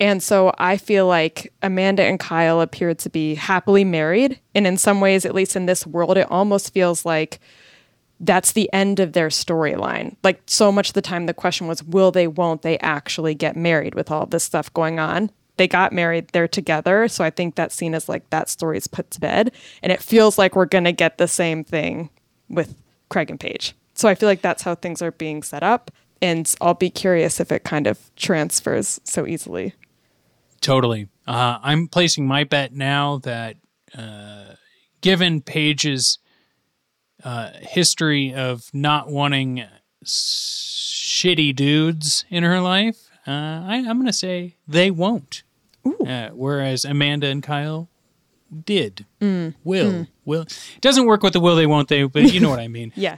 [0.00, 4.40] And so I feel like Amanda and Kyle appear to be happily married.
[4.54, 7.40] And in some ways, at least in this world, it almost feels like
[8.20, 10.16] that's the end of their storyline.
[10.22, 13.56] Like so much of the time, the question was, will they, won't they actually get
[13.56, 15.30] married with all this stuff going on?
[15.56, 17.08] They got married, they're together.
[17.08, 19.52] So I think that scene is like that story is put to bed.
[19.82, 22.10] And it feels like we're going to get the same thing
[22.48, 22.76] with
[23.08, 23.74] Craig and Paige.
[23.94, 25.90] So I feel like that's how things are being set up.
[26.20, 29.74] And I'll be curious if it kind of transfers so easily.
[30.60, 31.08] Totally.
[31.26, 33.56] Uh, I'm placing my bet now that
[33.96, 34.54] uh,
[35.00, 36.18] given Paige's
[37.22, 39.60] uh, history of not wanting
[40.02, 45.42] s- shitty dudes in her life, uh, I, I'm going to say they won't.
[46.06, 47.88] Uh, whereas Amanda and Kyle
[48.66, 49.06] did.
[49.20, 49.54] Mm.
[49.64, 49.90] Will.
[49.92, 50.08] Mm.
[50.24, 50.42] Will.
[50.42, 52.92] It doesn't work with the will they won't they, but you know what I mean.
[52.96, 53.16] Yeah.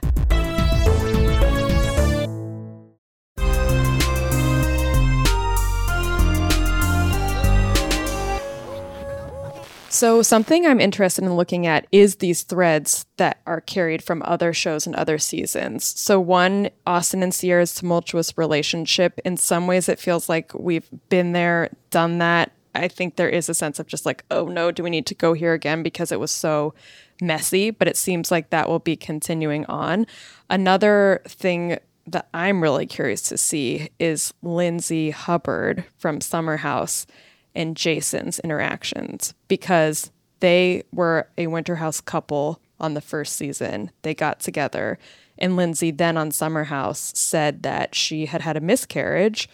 [10.01, 14.51] So, something I'm interested in looking at is these threads that are carried from other
[14.51, 15.85] shows and other seasons.
[15.85, 19.19] So, one, Austin and Ciara's tumultuous relationship.
[19.23, 22.51] In some ways, it feels like we've been there, done that.
[22.73, 25.13] I think there is a sense of just like, oh no, do we need to
[25.13, 26.73] go here again because it was so
[27.21, 27.69] messy?
[27.69, 30.07] But it seems like that will be continuing on.
[30.49, 37.05] Another thing that I'm really curious to see is Lindsay Hubbard from Summer House
[37.53, 40.11] and Jason's interactions because
[40.41, 43.91] They were a Winter House couple on the first season.
[44.01, 44.99] They got together.
[45.37, 49.47] And Lindsay, then on Summer House, said that she had had a miscarriage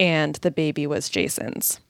[0.00, 1.80] and the baby was Jason's.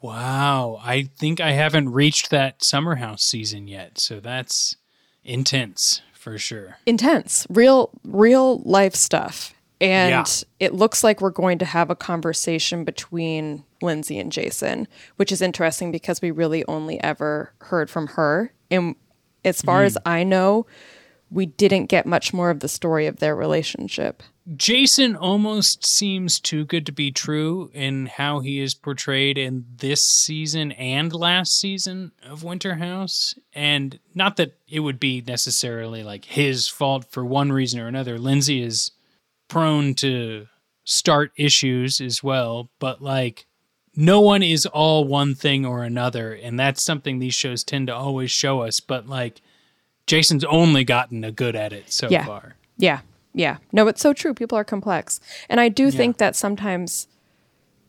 [0.00, 0.80] Wow.
[0.82, 3.98] I think I haven't reached that Summer House season yet.
[3.98, 4.76] So that's
[5.24, 6.78] intense for sure.
[6.86, 9.54] Intense, real, real life stuff.
[9.82, 10.24] And Yeah.
[10.60, 15.42] it looks like we're going to have a conversation between Lindsay and Jason, which is
[15.42, 18.52] interesting because we really only ever heard from her.
[18.70, 18.94] And
[19.44, 19.86] as far Mhm.
[19.86, 20.66] as I know,
[21.32, 24.22] we didn't get much more of the story of their relationship.
[24.56, 30.02] Jason almost seems too good to be true in how he is portrayed in this
[30.02, 33.34] season and last season of Winter House.
[33.52, 38.18] And not that it would be necessarily like his fault for one reason or another.
[38.18, 38.90] Lindsay is
[39.52, 40.46] prone to
[40.84, 43.46] start issues as well, but like
[43.94, 46.32] no one is all one thing or another.
[46.32, 48.80] And that's something these shows tend to always show us.
[48.80, 49.42] But like
[50.06, 52.24] Jason's only gotten a good at it so yeah.
[52.24, 52.56] far.
[52.78, 53.00] Yeah.
[53.34, 53.58] Yeah.
[53.72, 54.32] No, it's so true.
[54.32, 55.20] People are complex.
[55.50, 57.06] And I do think that sometimes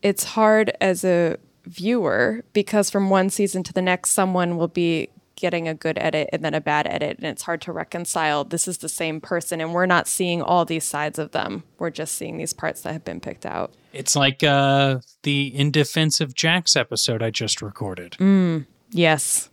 [0.02, 5.10] it's hard as a viewer because from one season to the next, someone will be
[5.36, 7.18] getting a good edit and then a bad edit.
[7.18, 8.44] And it's hard to reconcile.
[8.44, 9.62] This is the same person.
[9.62, 11.64] And we're not seeing all these sides of them.
[11.80, 13.74] We're just seeing these parts that have been picked out.
[13.92, 18.14] It's like uh, the In Defense of Jax episode I just recorded.
[18.14, 19.50] Mm, yes.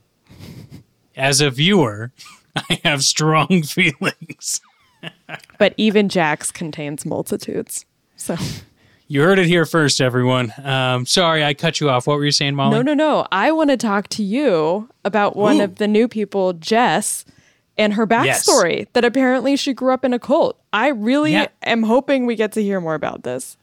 [1.16, 2.12] As a viewer,
[2.57, 4.61] I have strong feelings.
[5.59, 7.87] But even Jax contains multitudes.
[8.16, 8.37] So.
[9.12, 10.55] You heard it here first, everyone.
[10.62, 12.07] Um, sorry, I cut you off.
[12.07, 12.77] What were you saying, Molly?
[12.77, 13.27] No, no, no.
[13.33, 15.64] I want to talk to you about one Ooh.
[15.64, 17.25] of the new people, Jess,
[17.77, 18.49] and her Yes.
[18.49, 20.61] backstory that apparently she grew up in a cult.
[20.73, 21.49] I really Yeah.
[21.64, 23.57] am hoping we get to hear more about this.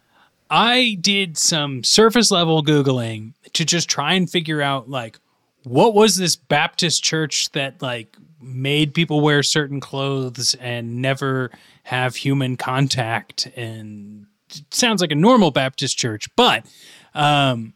[0.49, 5.17] I did some surface level Googling to just try and figure out, like,
[5.63, 11.51] what was this Baptist church that, like, made people wear certain clothes and never
[11.83, 14.25] have human contact and
[14.71, 16.65] sounds like a normal Baptist church, but
[17.13, 17.73] um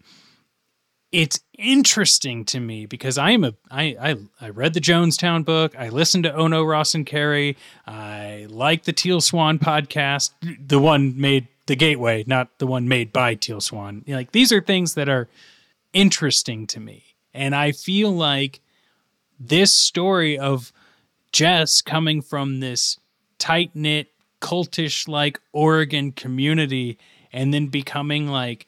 [1.11, 5.77] it's interesting to me because I am a I, I I read the Jonestown book.
[5.77, 7.57] I listened to Ono Ross and Carey.
[7.85, 13.11] I like the Teal Swan podcast, the one made the Gateway, not the one made
[13.11, 14.03] by Teal Swan.
[14.07, 15.27] Like these are things that are
[15.93, 17.03] interesting to me,
[17.33, 18.61] and I feel like
[19.39, 20.71] this story of
[21.31, 22.99] Jess coming from this
[23.37, 24.07] tight knit,
[24.41, 26.97] cultish like Oregon community
[27.31, 28.67] and then becoming like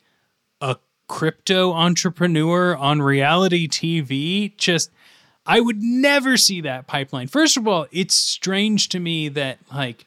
[0.62, 4.56] a crypto entrepreneur on reality TV.
[4.56, 4.92] Just,
[5.46, 7.28] I would never see that pipeline.
[7.28, 10.06] First of all, it's strange to me that like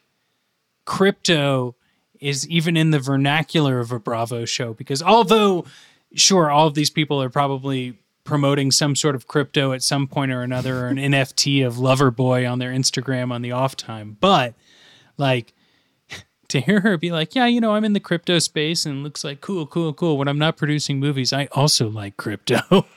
[0.85, 1.75] crypto
[2.21, 5.67] is even in the vernacular of a Bravo show because although,
[6.15, 10.33] sure, all of these people are probably promoting some sort of crypto at some point
[10.33, 14.55] or another or an NFT of Loverboy on their Instagram on the off time, but
[15.19, 15.53] like
[16.49, 19.25] to hear her be like, yeah, you know, I'm in the crypto space and looks
[19.25, 20.19] like cool, cool, cool.
[20.19, 22.87] When I'm not producing movies, I also like crypto.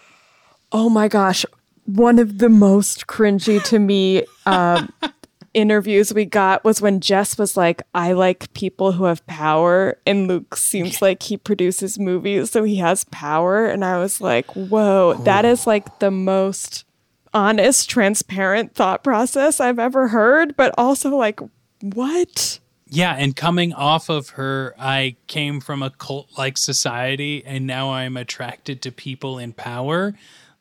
[0.71, 1.45] Oh my gosh.
[1.85, 4.93] One of the most cringy to me um,
[5.53, 9.97] interviews we got was when Jess was like, I like people who have power.
[10.05, 13.65] And Luke seems like he produces movies, so he has power.
[13.65, 16.85] And I was like, whoa, that is like the most
[17.33, 20.55] honest, transparent thought process I've ever heard.
[20.55, 21.39] But also, like,
[21.81, 22.59] what?
[22.91, 27.91] Yeah, and coming off of her, I came from a cult like society and now
[27.91, 30.15] I'm attracted to people in power.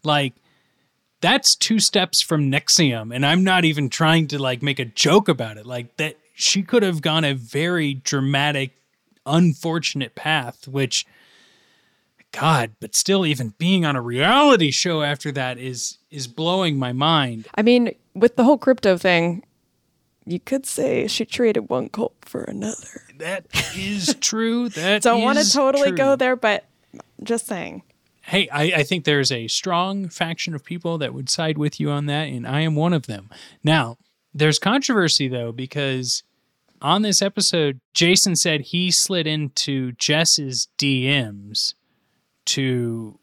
[0.05, 0.35] Like,
[1.21, 3.14] that's two steps from NXIVM.
[3.14, 5.64] And I'm not even trying to like make a joke about it.
[5.64, 8.73] Like, that she could have gone a very dramatic,
[9.25, 11.07] unfortunate path, which
[12.33, 16.93] God, but still even being on a reality show after that is is blowing my
[16.93, 17.49] mind.
[17.55, 19.45] I mean, with the whole crypto thing,
[20.29, 23.03] you could say she traded one cult for another.
[23.19, 24.69] That is true.
[24.79, 25.97] That Don't want to totally true.
[25.97, 26.64] go there, but
[27.23, 27.83] just saying.
[28.23, 31.91] Hey, I, I think there's a strong faction of people that would side with you
[31.91, 33.31] on that, and I am one of them.
[33.64, 33.97] Now,
[34.35, 36.23] there's controversy though, because
[36.83, 41.74] on this episode, Jason said he slid into Jess's DMs
[42.47, 43.18] to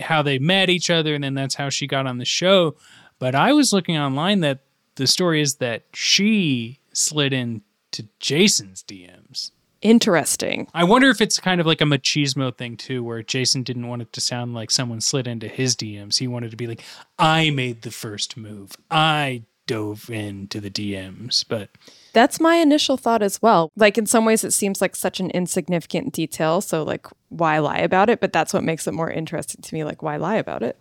[0.00, 2.74] how they met each other, and then that's how she got on the show.
[3.18, 4.60] But I was looking online that
[4.96, 9.52] the story is that she slid into Jason's DMs.
[9.82, 10.66] Interesting.
[10.74, 14.02] I wonder if it's kind of like a machismo thing too, where Jason didn't want
[14.02, 16.18] it to sound like someone slid into his DMs.
[16.18, 16.82] He wanted to be like,
[17.18, 18.72] I made the first move.
[18.90, 21.44] I dove into the DMs.
[21.46, 21.70] But
[22.12, 23.70] That's my initial thought as well.
[23.76, 27.78] Like in some ways it seems like such an insignificant detail, so like why lie
[27.78, 28.20] about it?
[28.20, 30.78] But that's what makes it more interesting to me like why lie about it?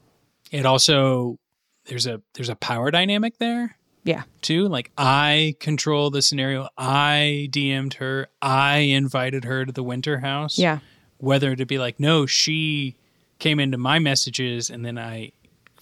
[0.51, 1.38] it also
[1.86, 4.24] there's a there's a power dynamic there Yeah.
[4.41, 4.68] too.
[4.70, 6.70] Like I control the scenario.
[6.78, 8.28] I DM'd her.
[8.41, 10.58] I invited her to the winter house.
[10.58, 10.80] Yeah.
[11.18, 12.95] Whether to be like, no, she
[13.39, 15.32] came into my messages and then I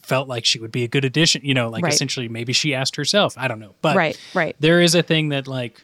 [0.02, 1.42] felt like she would be a good addition.
[1.46, 1.94] You know, like Right.
[1.94, 3.36] essentially maybe she asked herself.
[3.38, 3.76] I don't know.
[3.82, 4.56] But Right, right.
[4.60, 5.82] there is a thing that like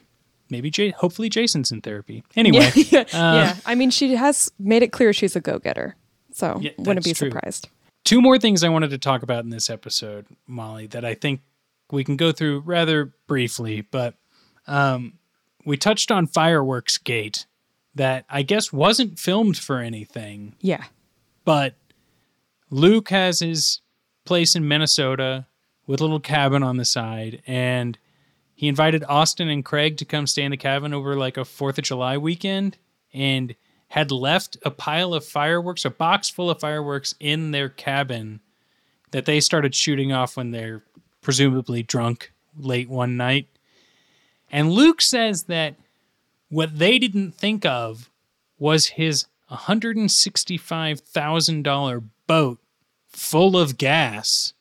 [0.49, 2.23] maybe J- hopefully Jason's in therapy.
[2.35, 2.71] Anyway.
[2.75, 3.01] yeah.
[3.01, 3.55] uh, yeah.
[3.65, 5.95] I mean, she has made it clear she's a go getter.
[6.31, 7.29] So Yeah, wouldn't be true.
[7.29, 7.67] surprised.
[8.05, 11.41] Two more things I wanted to talk about in this episode, Molly, that I think
[11.91, 14.15] we can go through rather briefly, but
[14.67, 15.13] um,
[15.65, 17.45] we touched on Fireworks Gate
[17.95, 20.83] that I guess wasn't filmed for anything, Yeah.
[21.45, 21.75] but
[22.69, 23.81] Luke has his
[24.25, 25.47] place in Minnesota
[25.87, 27.97] with a little cabin on the side, and
[28.53, 31.77] he invited Austin and Craig to come stay in the cabin over like a Fourth
[31.79, 32.77] of July weekend,
[33.13, 33.55] and
[33.87, 38.39] had left a pile of fireworks, a box full of fireworks in their cabin
[39.11, 40.83] that they started shooting off when they're
[41.22, 43.47] presumably drunk late one night.
[44.51, 45.76] And Luke says that
[46.49, 48.09] what they didn't think of
[48.57, 52.59] was his $165,000 boat
[53.07, 54.53] full of gas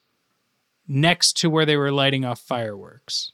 [0.86, 3.32] next to where they were lighting off fireworks.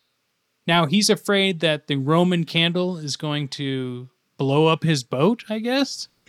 [0.66, 4.08] Now he's afraid that the Roman candle is going to
[4.38, 6.08] blow up his boat, I guess.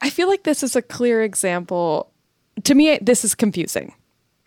[0.00, 2.10] I feel like this is a clear example.
[2.64, 3.94] To me, this is confusing.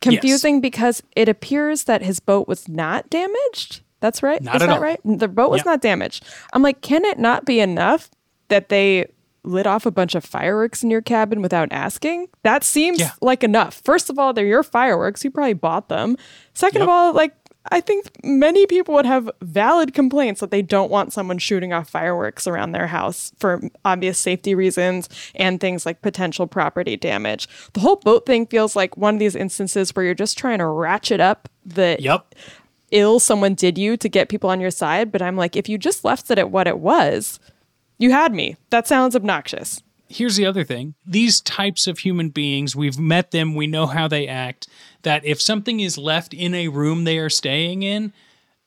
[0.02, 3.82] Confusing because it appears that his boat was not damaged.
[4.00, 4.42] That's right.
[4.42, 4.80] Not is at that all.
[4.82, 5.00] right?
[5.04, 5.72] The boat was Yeah.
[5.72, 6.24] not damaged.
[6.54, 8.10] I'm like, can it not be enough
[8.50, 9.08] that they
[9.44, 12.28] lit off a bunch of fireworks in your cabin without asking?
[12.44, 13.12] That seems Yeah.
[13.22, 13.82] like enough.
[13.84, 15.24] First of all, they're your fireworks.
[15.24, 16.16] You probably bought them.
[16.54, 17.34] Second of all, like,
[17.72, 21.90] I think many people would have valid complaints that they don't want someone shooting off
[21.90, 27.48] fireworks around their house for obvious safety reasons and things like potential property damage.
[27.74, 30.66] The whole boat thing feels like one of these instances where you're just trying to
[30.68, 32.36] ratchet up the Yep.
[32.92, 35.12] ill someone did you to get people on your side.
[35.12, 37.40] But I'm like, if you just left it at what it was,
[38.00, 38.56] you had me.
[38.70, 39.82] That sounds obnoxious.
[40.10, 40.96] Here's the other thing.
[41.06, 44.68] These types of human beings we've met them we know how they act
[45.04, 48.14] that if something is left in a room they are staying in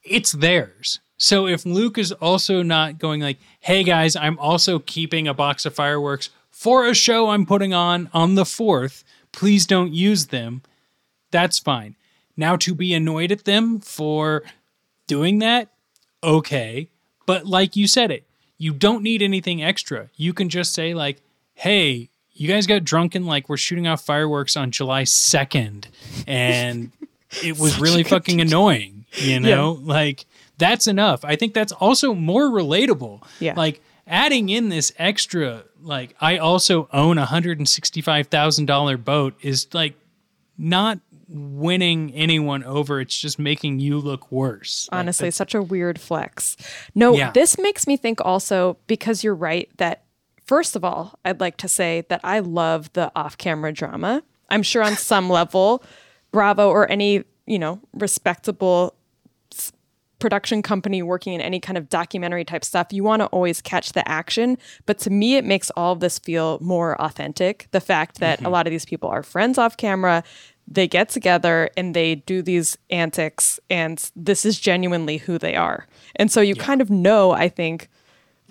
[0.02, 1.00] it's theirs.
[1.16, 5.66] So if luke is also not going like hey guys i'm also keeping a box
[5.66, 10.62] of fireworks for a show i'm putting on on the 4th please don't use them.
[11.30, 11.94] That's fine.
[12.36, 14.42] Now to be annoyed at them for
[15.06, 15.68] doing that
[16.22, 16.88] okay.
[17.26, 18.26] But like you said it
[18.60, 20.10] you don't need anything extra.
[20.16, 21.22] You can just say like
[21.60, 25.86] hey you guys got drunk and like we're shooting off fireworks on july 2nd
[26.26, 26.90] and
[27.42, 29.72] it was really fucking annoying you know?
[29.82, 30.26] Like
[30.58, 31.24] that's enough.
[31.24, 33.22] I think that's also more relatable.
[33.38, 33.54] Yeah.
[33.56, 39.94] like adding in this extra like i also own a $165000 boat is like
[40.58, 40.98] not
[41.28, 43.00] winning anyone over.
[43.00, 44.88] It's just making you look worse.
[44.90, 46.56] Like, honestly such a weird flex.
[46.94, 47.30] No Yeah.
[47.30, 50.02] this makes me think also because you're right that
[50.50, 54.20] first of all i'd like to say that i love the off-camera drama.
[54.48, 55.84] I'm sure on some level
[56.32, 58.96] bravo or any you know respectable
[60.18, 63.92] production company working in any kind of documentary type stuff you want to always catch
[63.92, 64.58] the action.
[64.86, 67.68] But to me it makes all of this feel more authentic.
[67.70, 68.52] The fact that a mm-hmm.
[68.52, 70.24] lot of these people are friends off camera
[70.72, 75.86] they get together and they do these antics and this is genuinely who they are.
[76.16, 77.88] And so you kind of know i think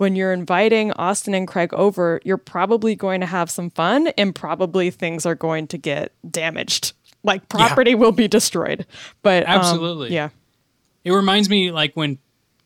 [0.00, 4.34] when you're inviting austin and craig over you're probably going to have some fun and
[4.34, 6.92] probably things are going to get damaged
[7.22, 8.86] like property will be destroyed
[9.22, 10.12] but um, Absolutely.
[10.12, 10.30] yeah
[11.04, 12.18] It reminds me like when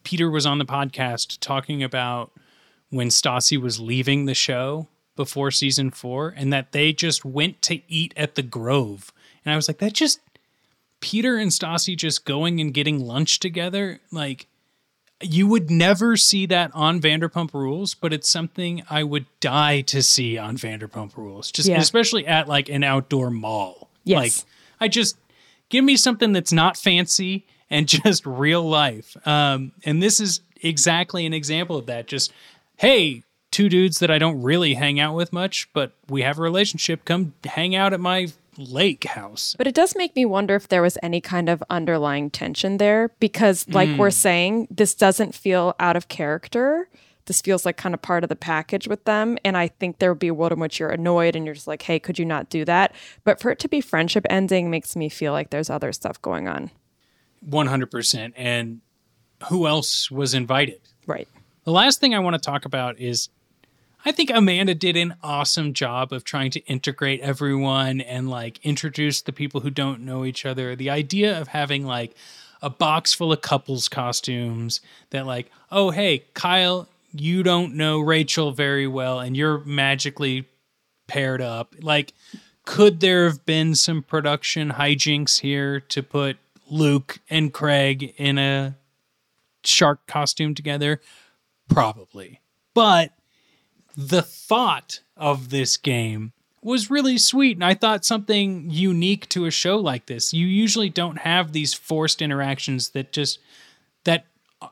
[0.04, 2.30] Peter was on the podcast talking about
[2.90, 7.80] when Stassi was leaving the show before season four and that they just went to
[7.88, 9.12] eat at the Grove.
[9.44, 10.20] And I was like, that just
[11.00, 14.46] Peter and Stassi just going and getting lunch together, like
[15.24, 20.02] you would never see that on Vanderpump Rules, but it's something I would die to
[20.02, 21.50] see on Vanderpump Rules.
[21.50, 21.78] Just Yeah.
[21.80, 23.88] especially at like an outdoor mall.
[24.04, 24.16] Yes.
[24.18, 24.32] Like
[24.80, 25.16] I just
[25.68, 29.16] give me something that's not fancy and just real life.
[29.26, 32.06] Um, and this is exactly an example of that.
[32.06, 32.32] Just
[32.76, 36.42] hey, two dudes that I don't really hang out with much, but we have a
[36.42, 37.04] relationship.
[37.04, 39.54] Come hang out at my lake house.
[39.58, 43.10] But it does make me wonder if there was any kind of underlying tension there
[43.20, 43.98] because, like Mm.
[43.98, 46.88] we're saying, this doesn't feel out of character.
[47.26, 49.38] This feels like kind of part of the package with them.
[49.44, 51.66] And I think there would be a world in which you're annoyed and you're just
[51.66, 52.94] like, hey, could you not do that?
[53.24, 56.48] But for it to be friendship ending makes me feel like there's other stuff going
[56.48, 56.70] on.
[57.48, 58.32] 100%.
[58.36, 58.80] And
[59.48, 60.80] who else was invited?
[61.06, 61.28] Right.
[61.64, 63.28] The last thing I want to talk about is
[64.04, 69.22] I think Amanda did an awesome job of trying to integrate everyone and like introduce
[69.22, 70.76] the people who don't know each other.
[70.76, 72.14] The idea of having like
[72.60, 78.52] a box full of couples costumes that like, oh hey, Kyle, you don't know Rachel
[78.52, 80.46] very well and you're magically
[81.06, 81.74] paired up.
[81.80, 82.12] Like
[82.66, 86.36] could there have been some production hijinks here to put
[86.70, 88.74] Luke and Craig in a
[89.64, 91.00] shark costume together?
[91.68, 92.40] Probably.
[92.74, 93.12] But
[93.96, 96.32] the thought of this game
[96.62, 100.32] was really sweet and I thought something unique to a show like this.
[100.32, 103.38] You usually don't have these forced interactions that just
[104.04, 104.24] that
[104.62, 104.68] uh,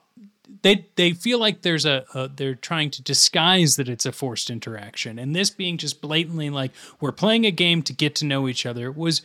[0.63, 4.49] they they feel like there's a, a, they're trying to disguise that it's a forced
[4.49, 8.49] interaction and this being just blatantly like we're playing a game to get to know
[8.49, 9.21] each other was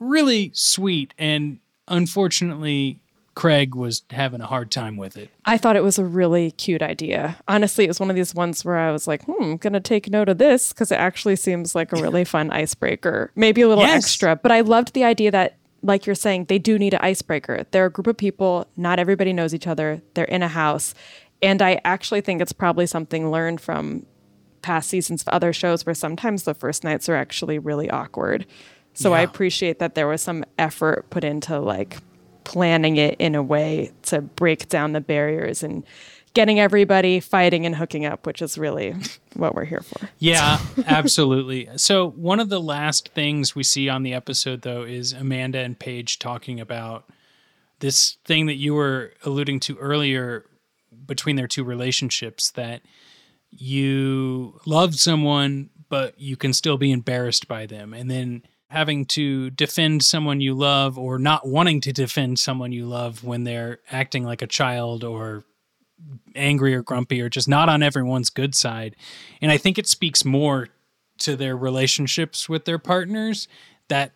[0.00, 2.98] really sweet and unfortunately
[3.36, 5.28] Craig was having a hard time with it.
[5.44, 7.36] I thought it was a really cute idea.
[7.46, 9.80] Honestly, it was one of these ones where I was like, hmm, I'm going to
[9.80, 13.30] take note of this because it actually seems like a really fun icebreaker.
[13.36, 14.04] Maybe a little Yes.
[14.04, 17.66] extra, but I loved the idea that, like you're saying, they do need an icebreaker.
[17.72, 20.94] They're a group of people, not everybody knows each other, they're in a house.
[21.42, 24.06] And I actually think it's probably something learned from
[24.62, 28.46] past seasons of other shows where sometimes the first nights are actually really awkward.
[28.94, 31.98] So I appreciate that there was some effort put into like
[32.46, 35.84] planning it in a way to break down the barriers and
[36.32, 38.94] getting everybody fighting and hooking up, which is really
[39.34, 40.08] what we're here for.
[40.18, 41.68] Yeah, absolutely.
[41.76, 45.76] So one of the last things we see on the episode though is Amanda and
[45.78, 47.10] Paige talking about
[47.80, 50.46] this thing that you were alluding to earlier
[51.04, 52.82] between their two relationships that
[53.50, 59.50] you love someone but you can still be embarrassed by them and then having to
[59.50, 64.24] defend someone you love or not wanting to defend someone you love when they're acting
[64.24, 65.44] like a child or
[66.34, 68.96] angry or grumpy or just not on everyone's good side.
[69.40, 70.68] And I think it speaks more
[71.18, 73.48] to their relationships with their partners
[73.88, 74.12] that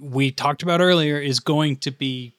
[0.00, 2.34] we talked about earlier is going to be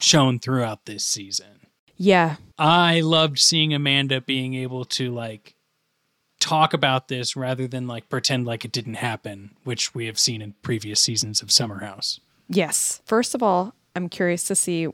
[0.00, 1.66] shown throughout this season.
[1.96, 2.36] Yeah.
[2.58, 5.55] I loved seeing Amanda being able to like
[6.46, 10.40] talk about this rather than like pretend like it didn't happen, which we have seen
[10.40, 12.20] in previous seasons of Summer House.
[12.48, 13.02] Yes.
[13.04, 14.88] First of all, I'm curious to see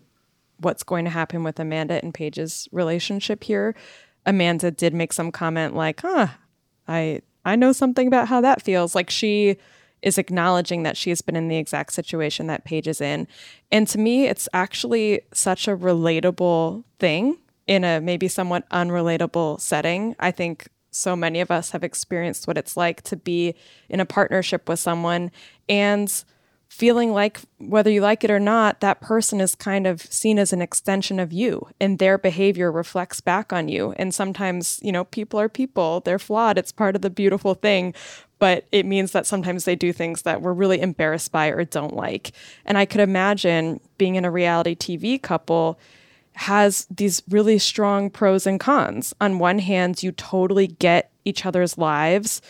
[0.58, 3.74] what's going to happen with Amanda and Paige's relationship here.
[4.24, 6.28] Amanda did make some comment like, "Huh,
[6.88, 9.56] I I know something about how that feels." Like she
[10.00, 13.28] is acknowledging that she has been in the exact situation that Paige is in.
[13.70, 20.16] And to me, it's actually such a relatable thing in a maybe somewhat unrelatable setting.
[20.18, 23.54] I think so many of us have experienced what it's like to be
[23.88, 25.32] in a partnership with someone.
[25.68, 26.24] And
[26.68, 30.54] feeling like whether you like it or not that person is kind of seen as
[30.54, 33.92] an extension of you and their behavior reflects back on you.
[33.98, 36.00] And sometimes you know people are people.
[36.00, 36.56] They're flawed.
[36.56, 37.92] It's part of the beautiful thing.
[38.38, 41.94] But it means that sometimes they do things that we're really embarrassed by or don't
[41.94, 42.32] like.
[42.64, 45.78] And i could imagine being in a reality tv couple
[46.34, 49.14] has these really strong pros and cons.
[49.20, 52.40] On one hand, you totally get each other's lives.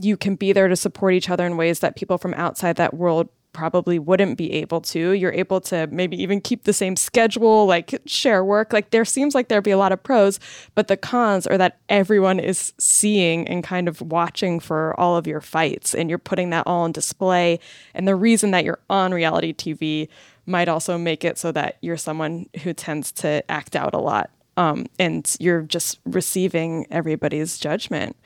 [0.00, 2.94] You can be there to support each other in ways that people from outside that
[2.94, 5.12] world probably wouldn't be able to.
[5.12, 8.72] You're able to maybe even keep the same schedule, like share work.
[8.72, 10.38] Like there seems like there'd be a lot of pros,
[10.74, 15.26] but the cons are that everyone is seeing and kind of watching for all of
[15.26, 17.58] your fights and you're putting that all on display.
[17.94, 20.08] And the reason that you're on reality TV
[20.46, 24.30] might also make it so that you're someone who tends to act out a lot.
[24.56, 28.16] Um, and you're just receiving everybody's judgment.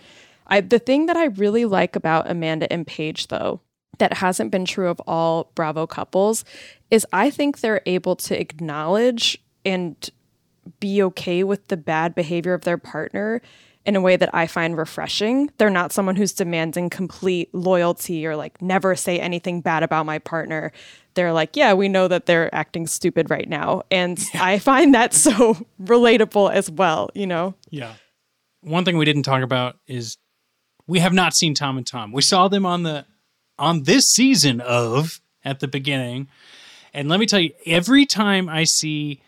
[0.47, 3.61] I, the thing that I really like about Amanda and Paige, though,
[3.99, 6.45] that hasn't been true of all Bravo couples,
[6.91, 10.11] is I think they're able to acknowledge and
[10.81, 13.41] be okay with the bad behavior of their partner
[13.87, 15.51] in a way that I find refreshing.
[15.59, 20.19] They're not someone who's demanding complete loyalty or like never say anything bad about my
[20.19, 20.73] partner.
[21.15, 23.83] They're like, yeah, we know that they're acting stupid right now.
[23.91, 27.55] And I find that so relatable as well, you know?
[27.71, 27.95] Yeah.
[28.61, 30.19] One thing we didn't talk about is
[30.87, 32.13] we have not seen Tom and Tom.
[32.13, 33.07] We saw them on the
[33.59, 36.29] on this season of at the beginning.
[36.93, 39.21] And let me tell you, every time I see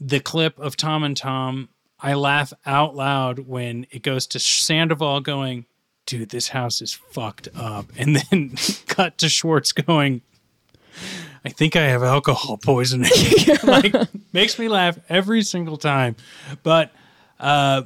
[0.00, 1.68] the clip of Tom and Tom,
[1.98, 5.66] I laugh out loud when it goes to Sandoval going,
[6.06, 7.86] dude, this house is fucked up.
[7.96, 8.54] And then
[8.86, 10.22] cut to Schwartz going,
[11.44, 13.10] I think I have alcohol poisoning.
[13.64, 13.94] like
[14.32, 16.16] makes me laugh every single time.
[16.62, 16.92] But
[17.38, 17.82] uh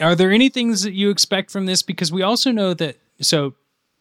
[0.00, 1.82] are there any things that you expect from this?
[1.82, 3.54] Because we also know that so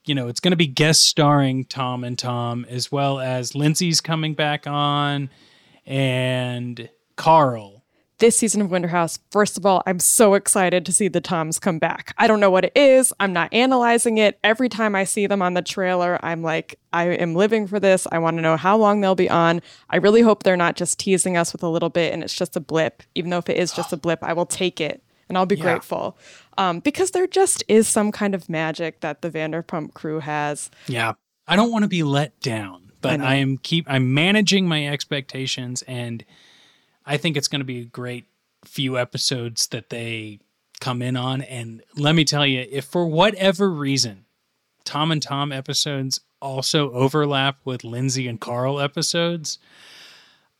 [0.05, 4.01] you know it's going to be guest starring Tom and Tom as well as Lindsay's
[4.01, 5.29] coming back on
[5.85, 7.78] and Carl.
[8.19, 11.57] This season of Winter House, first of all, I'm so excited to see the Toms
[11.59, 12.13] come back.
[12.17, 13.11] I don't know what it is.
[13.19, 14.37] I'm not analyzing it.
[14.43, 18.05] Every time I see them on the trailer, I'm like, I am living for this.
[18.11, 19.61] I want to know how long they'll be on.
[19.89, 22.55] I really hope they're not just teasing us with a little bit and it's just
[22.55, 23.03] a blip.
[23.15, 25.55] Even though if it is just a blip, I will take it and I'll be
[25.55, 25.63] Yeah.
[25.63, 26.17] grateful.
[26.57, 30.69] Um, because there just is some kind of magic that the Vanderpump crew has.
[30.87, 31.13] Yeah.
[31.47, 33.25] I don't want to be let down, but know.
[33.25, 36.23] I, am keep I'm managing my expectations and
[37.09, 38.25] I think it's going to be a great
[38.63, 40.39] few episodes that they
[40.79, 44.23] come in on and let me tell you if for whatever reason
[44.85, 49.59] Tom and Tom episodes also overlap with Lindsay and Carl episodes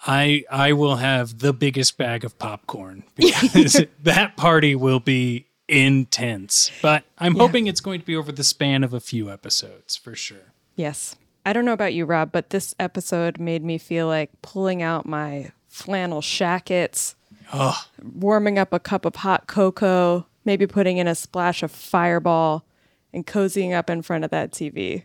[0.06, 6.72] I I will have the biggest bag of popcorn because that party will be intense.
[6.82, 7.44] But I'm Yeah.
[7.44, 10.54] hoping it's going to be over the span of a few episodes for sure.
[10.76, 11.16] Yes.
[11.46, 15.06] I don't know about you, Rob, but this episode made me feel like pulling out
[15.06, 17.16] my flannel shackets,
[17.52, 22.66] Oh, warming up a cup of hot cocoa, maybe putting in a splash of fireball,
[23.12, 25.04] and cozying up in front of that TV.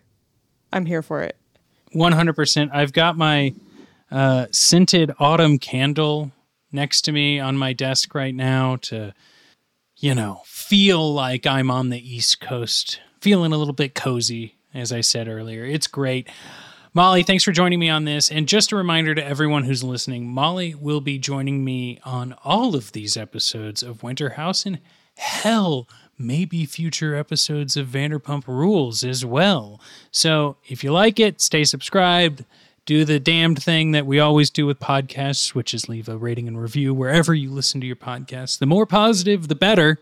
[0.72, 1.36] I'm here for it.
[1.94, 2.70] 100%.
[2.72, 3.54] I've got my
[4.10, 6.32] uh, scented autumn candle
[6.70, 9.14] next to me on my desk right now to,
[9.96, 14.92] you know, feel like I'm on the East Coast, feeling a little bit cozy, as
[14.92, 15.64] I said earlier.
[15.64, 16.28] It's great.
[16.96, 18.30] Molly, thanks for joining me on this.
[18.30, 22.76] And just a reminder to everyone who's listening Molly will be joining me on all
[22.76, 24.78] of these episodes of Winter House and
[25.16, 29.80] hell, maybe future episodes of Vanderpump Rules as well.
[30.12, 32.44] So if you like it, stay subscribed.
[32.86, 36.46] Do the damned thing that we always do with podcasts, which is leave a rating
[36.46, 38.60] and review wherever you listen to your podcast.
[38.60, 39.98] The more positive, the better.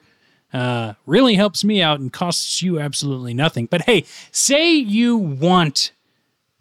[0.53, 3.65] Uh, really helps me out and costs you absolutely nothing.
[3.65, 5.93] But hey, say you want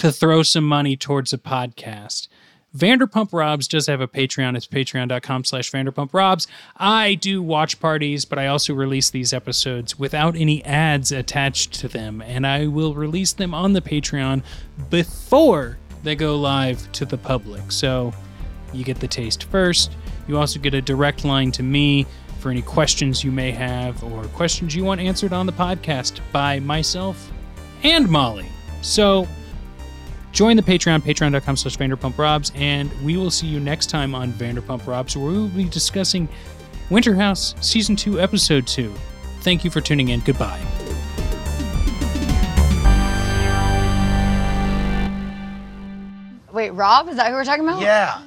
[0.01, 2.27] to throw some money towards a podcast.
[2.75, 4.57] Vanderpump Robs does have a Patreon.
[4.57, 6.47] It's patreon.com slash Vanderpump Robs.
[6.75, 11.87] I do watch parties, but I also release these episodes without any ads attached to
[11.87, 12.19] them.
[12.23, 14.41] And I will release them on the Patreon
[14.89, 17.71] before they go live to the public.
[17.71, 18.11] So
[18.73, 19.91] you get the taste first.
[20.27, 22.07] You also get a direct line to me
[22.39, 26.59] for any questions you may have or questions you want answered on the podcast by
[26.59, 27.31] myself
[27.83, 28.49] and Molly.
[28.81, 29.27] So
[30.31, 34.31] join the Patreon, patreon.com slash Vanderpump Robs, and we will see you next time on
[34.33, 36.27] Vanderpump Robs, where we will be discussing
[36.89, 38.93] Winter House Season 2, Episode 2.
[39.41, 40.19] Thank you for tuning in.
[40.21, 40.61] Goodbye.
[46.51, 47.07] Wait, Rob?
[47.07, 47.81] Is that who we're talking about?
[47.81, 48.21] Yeah.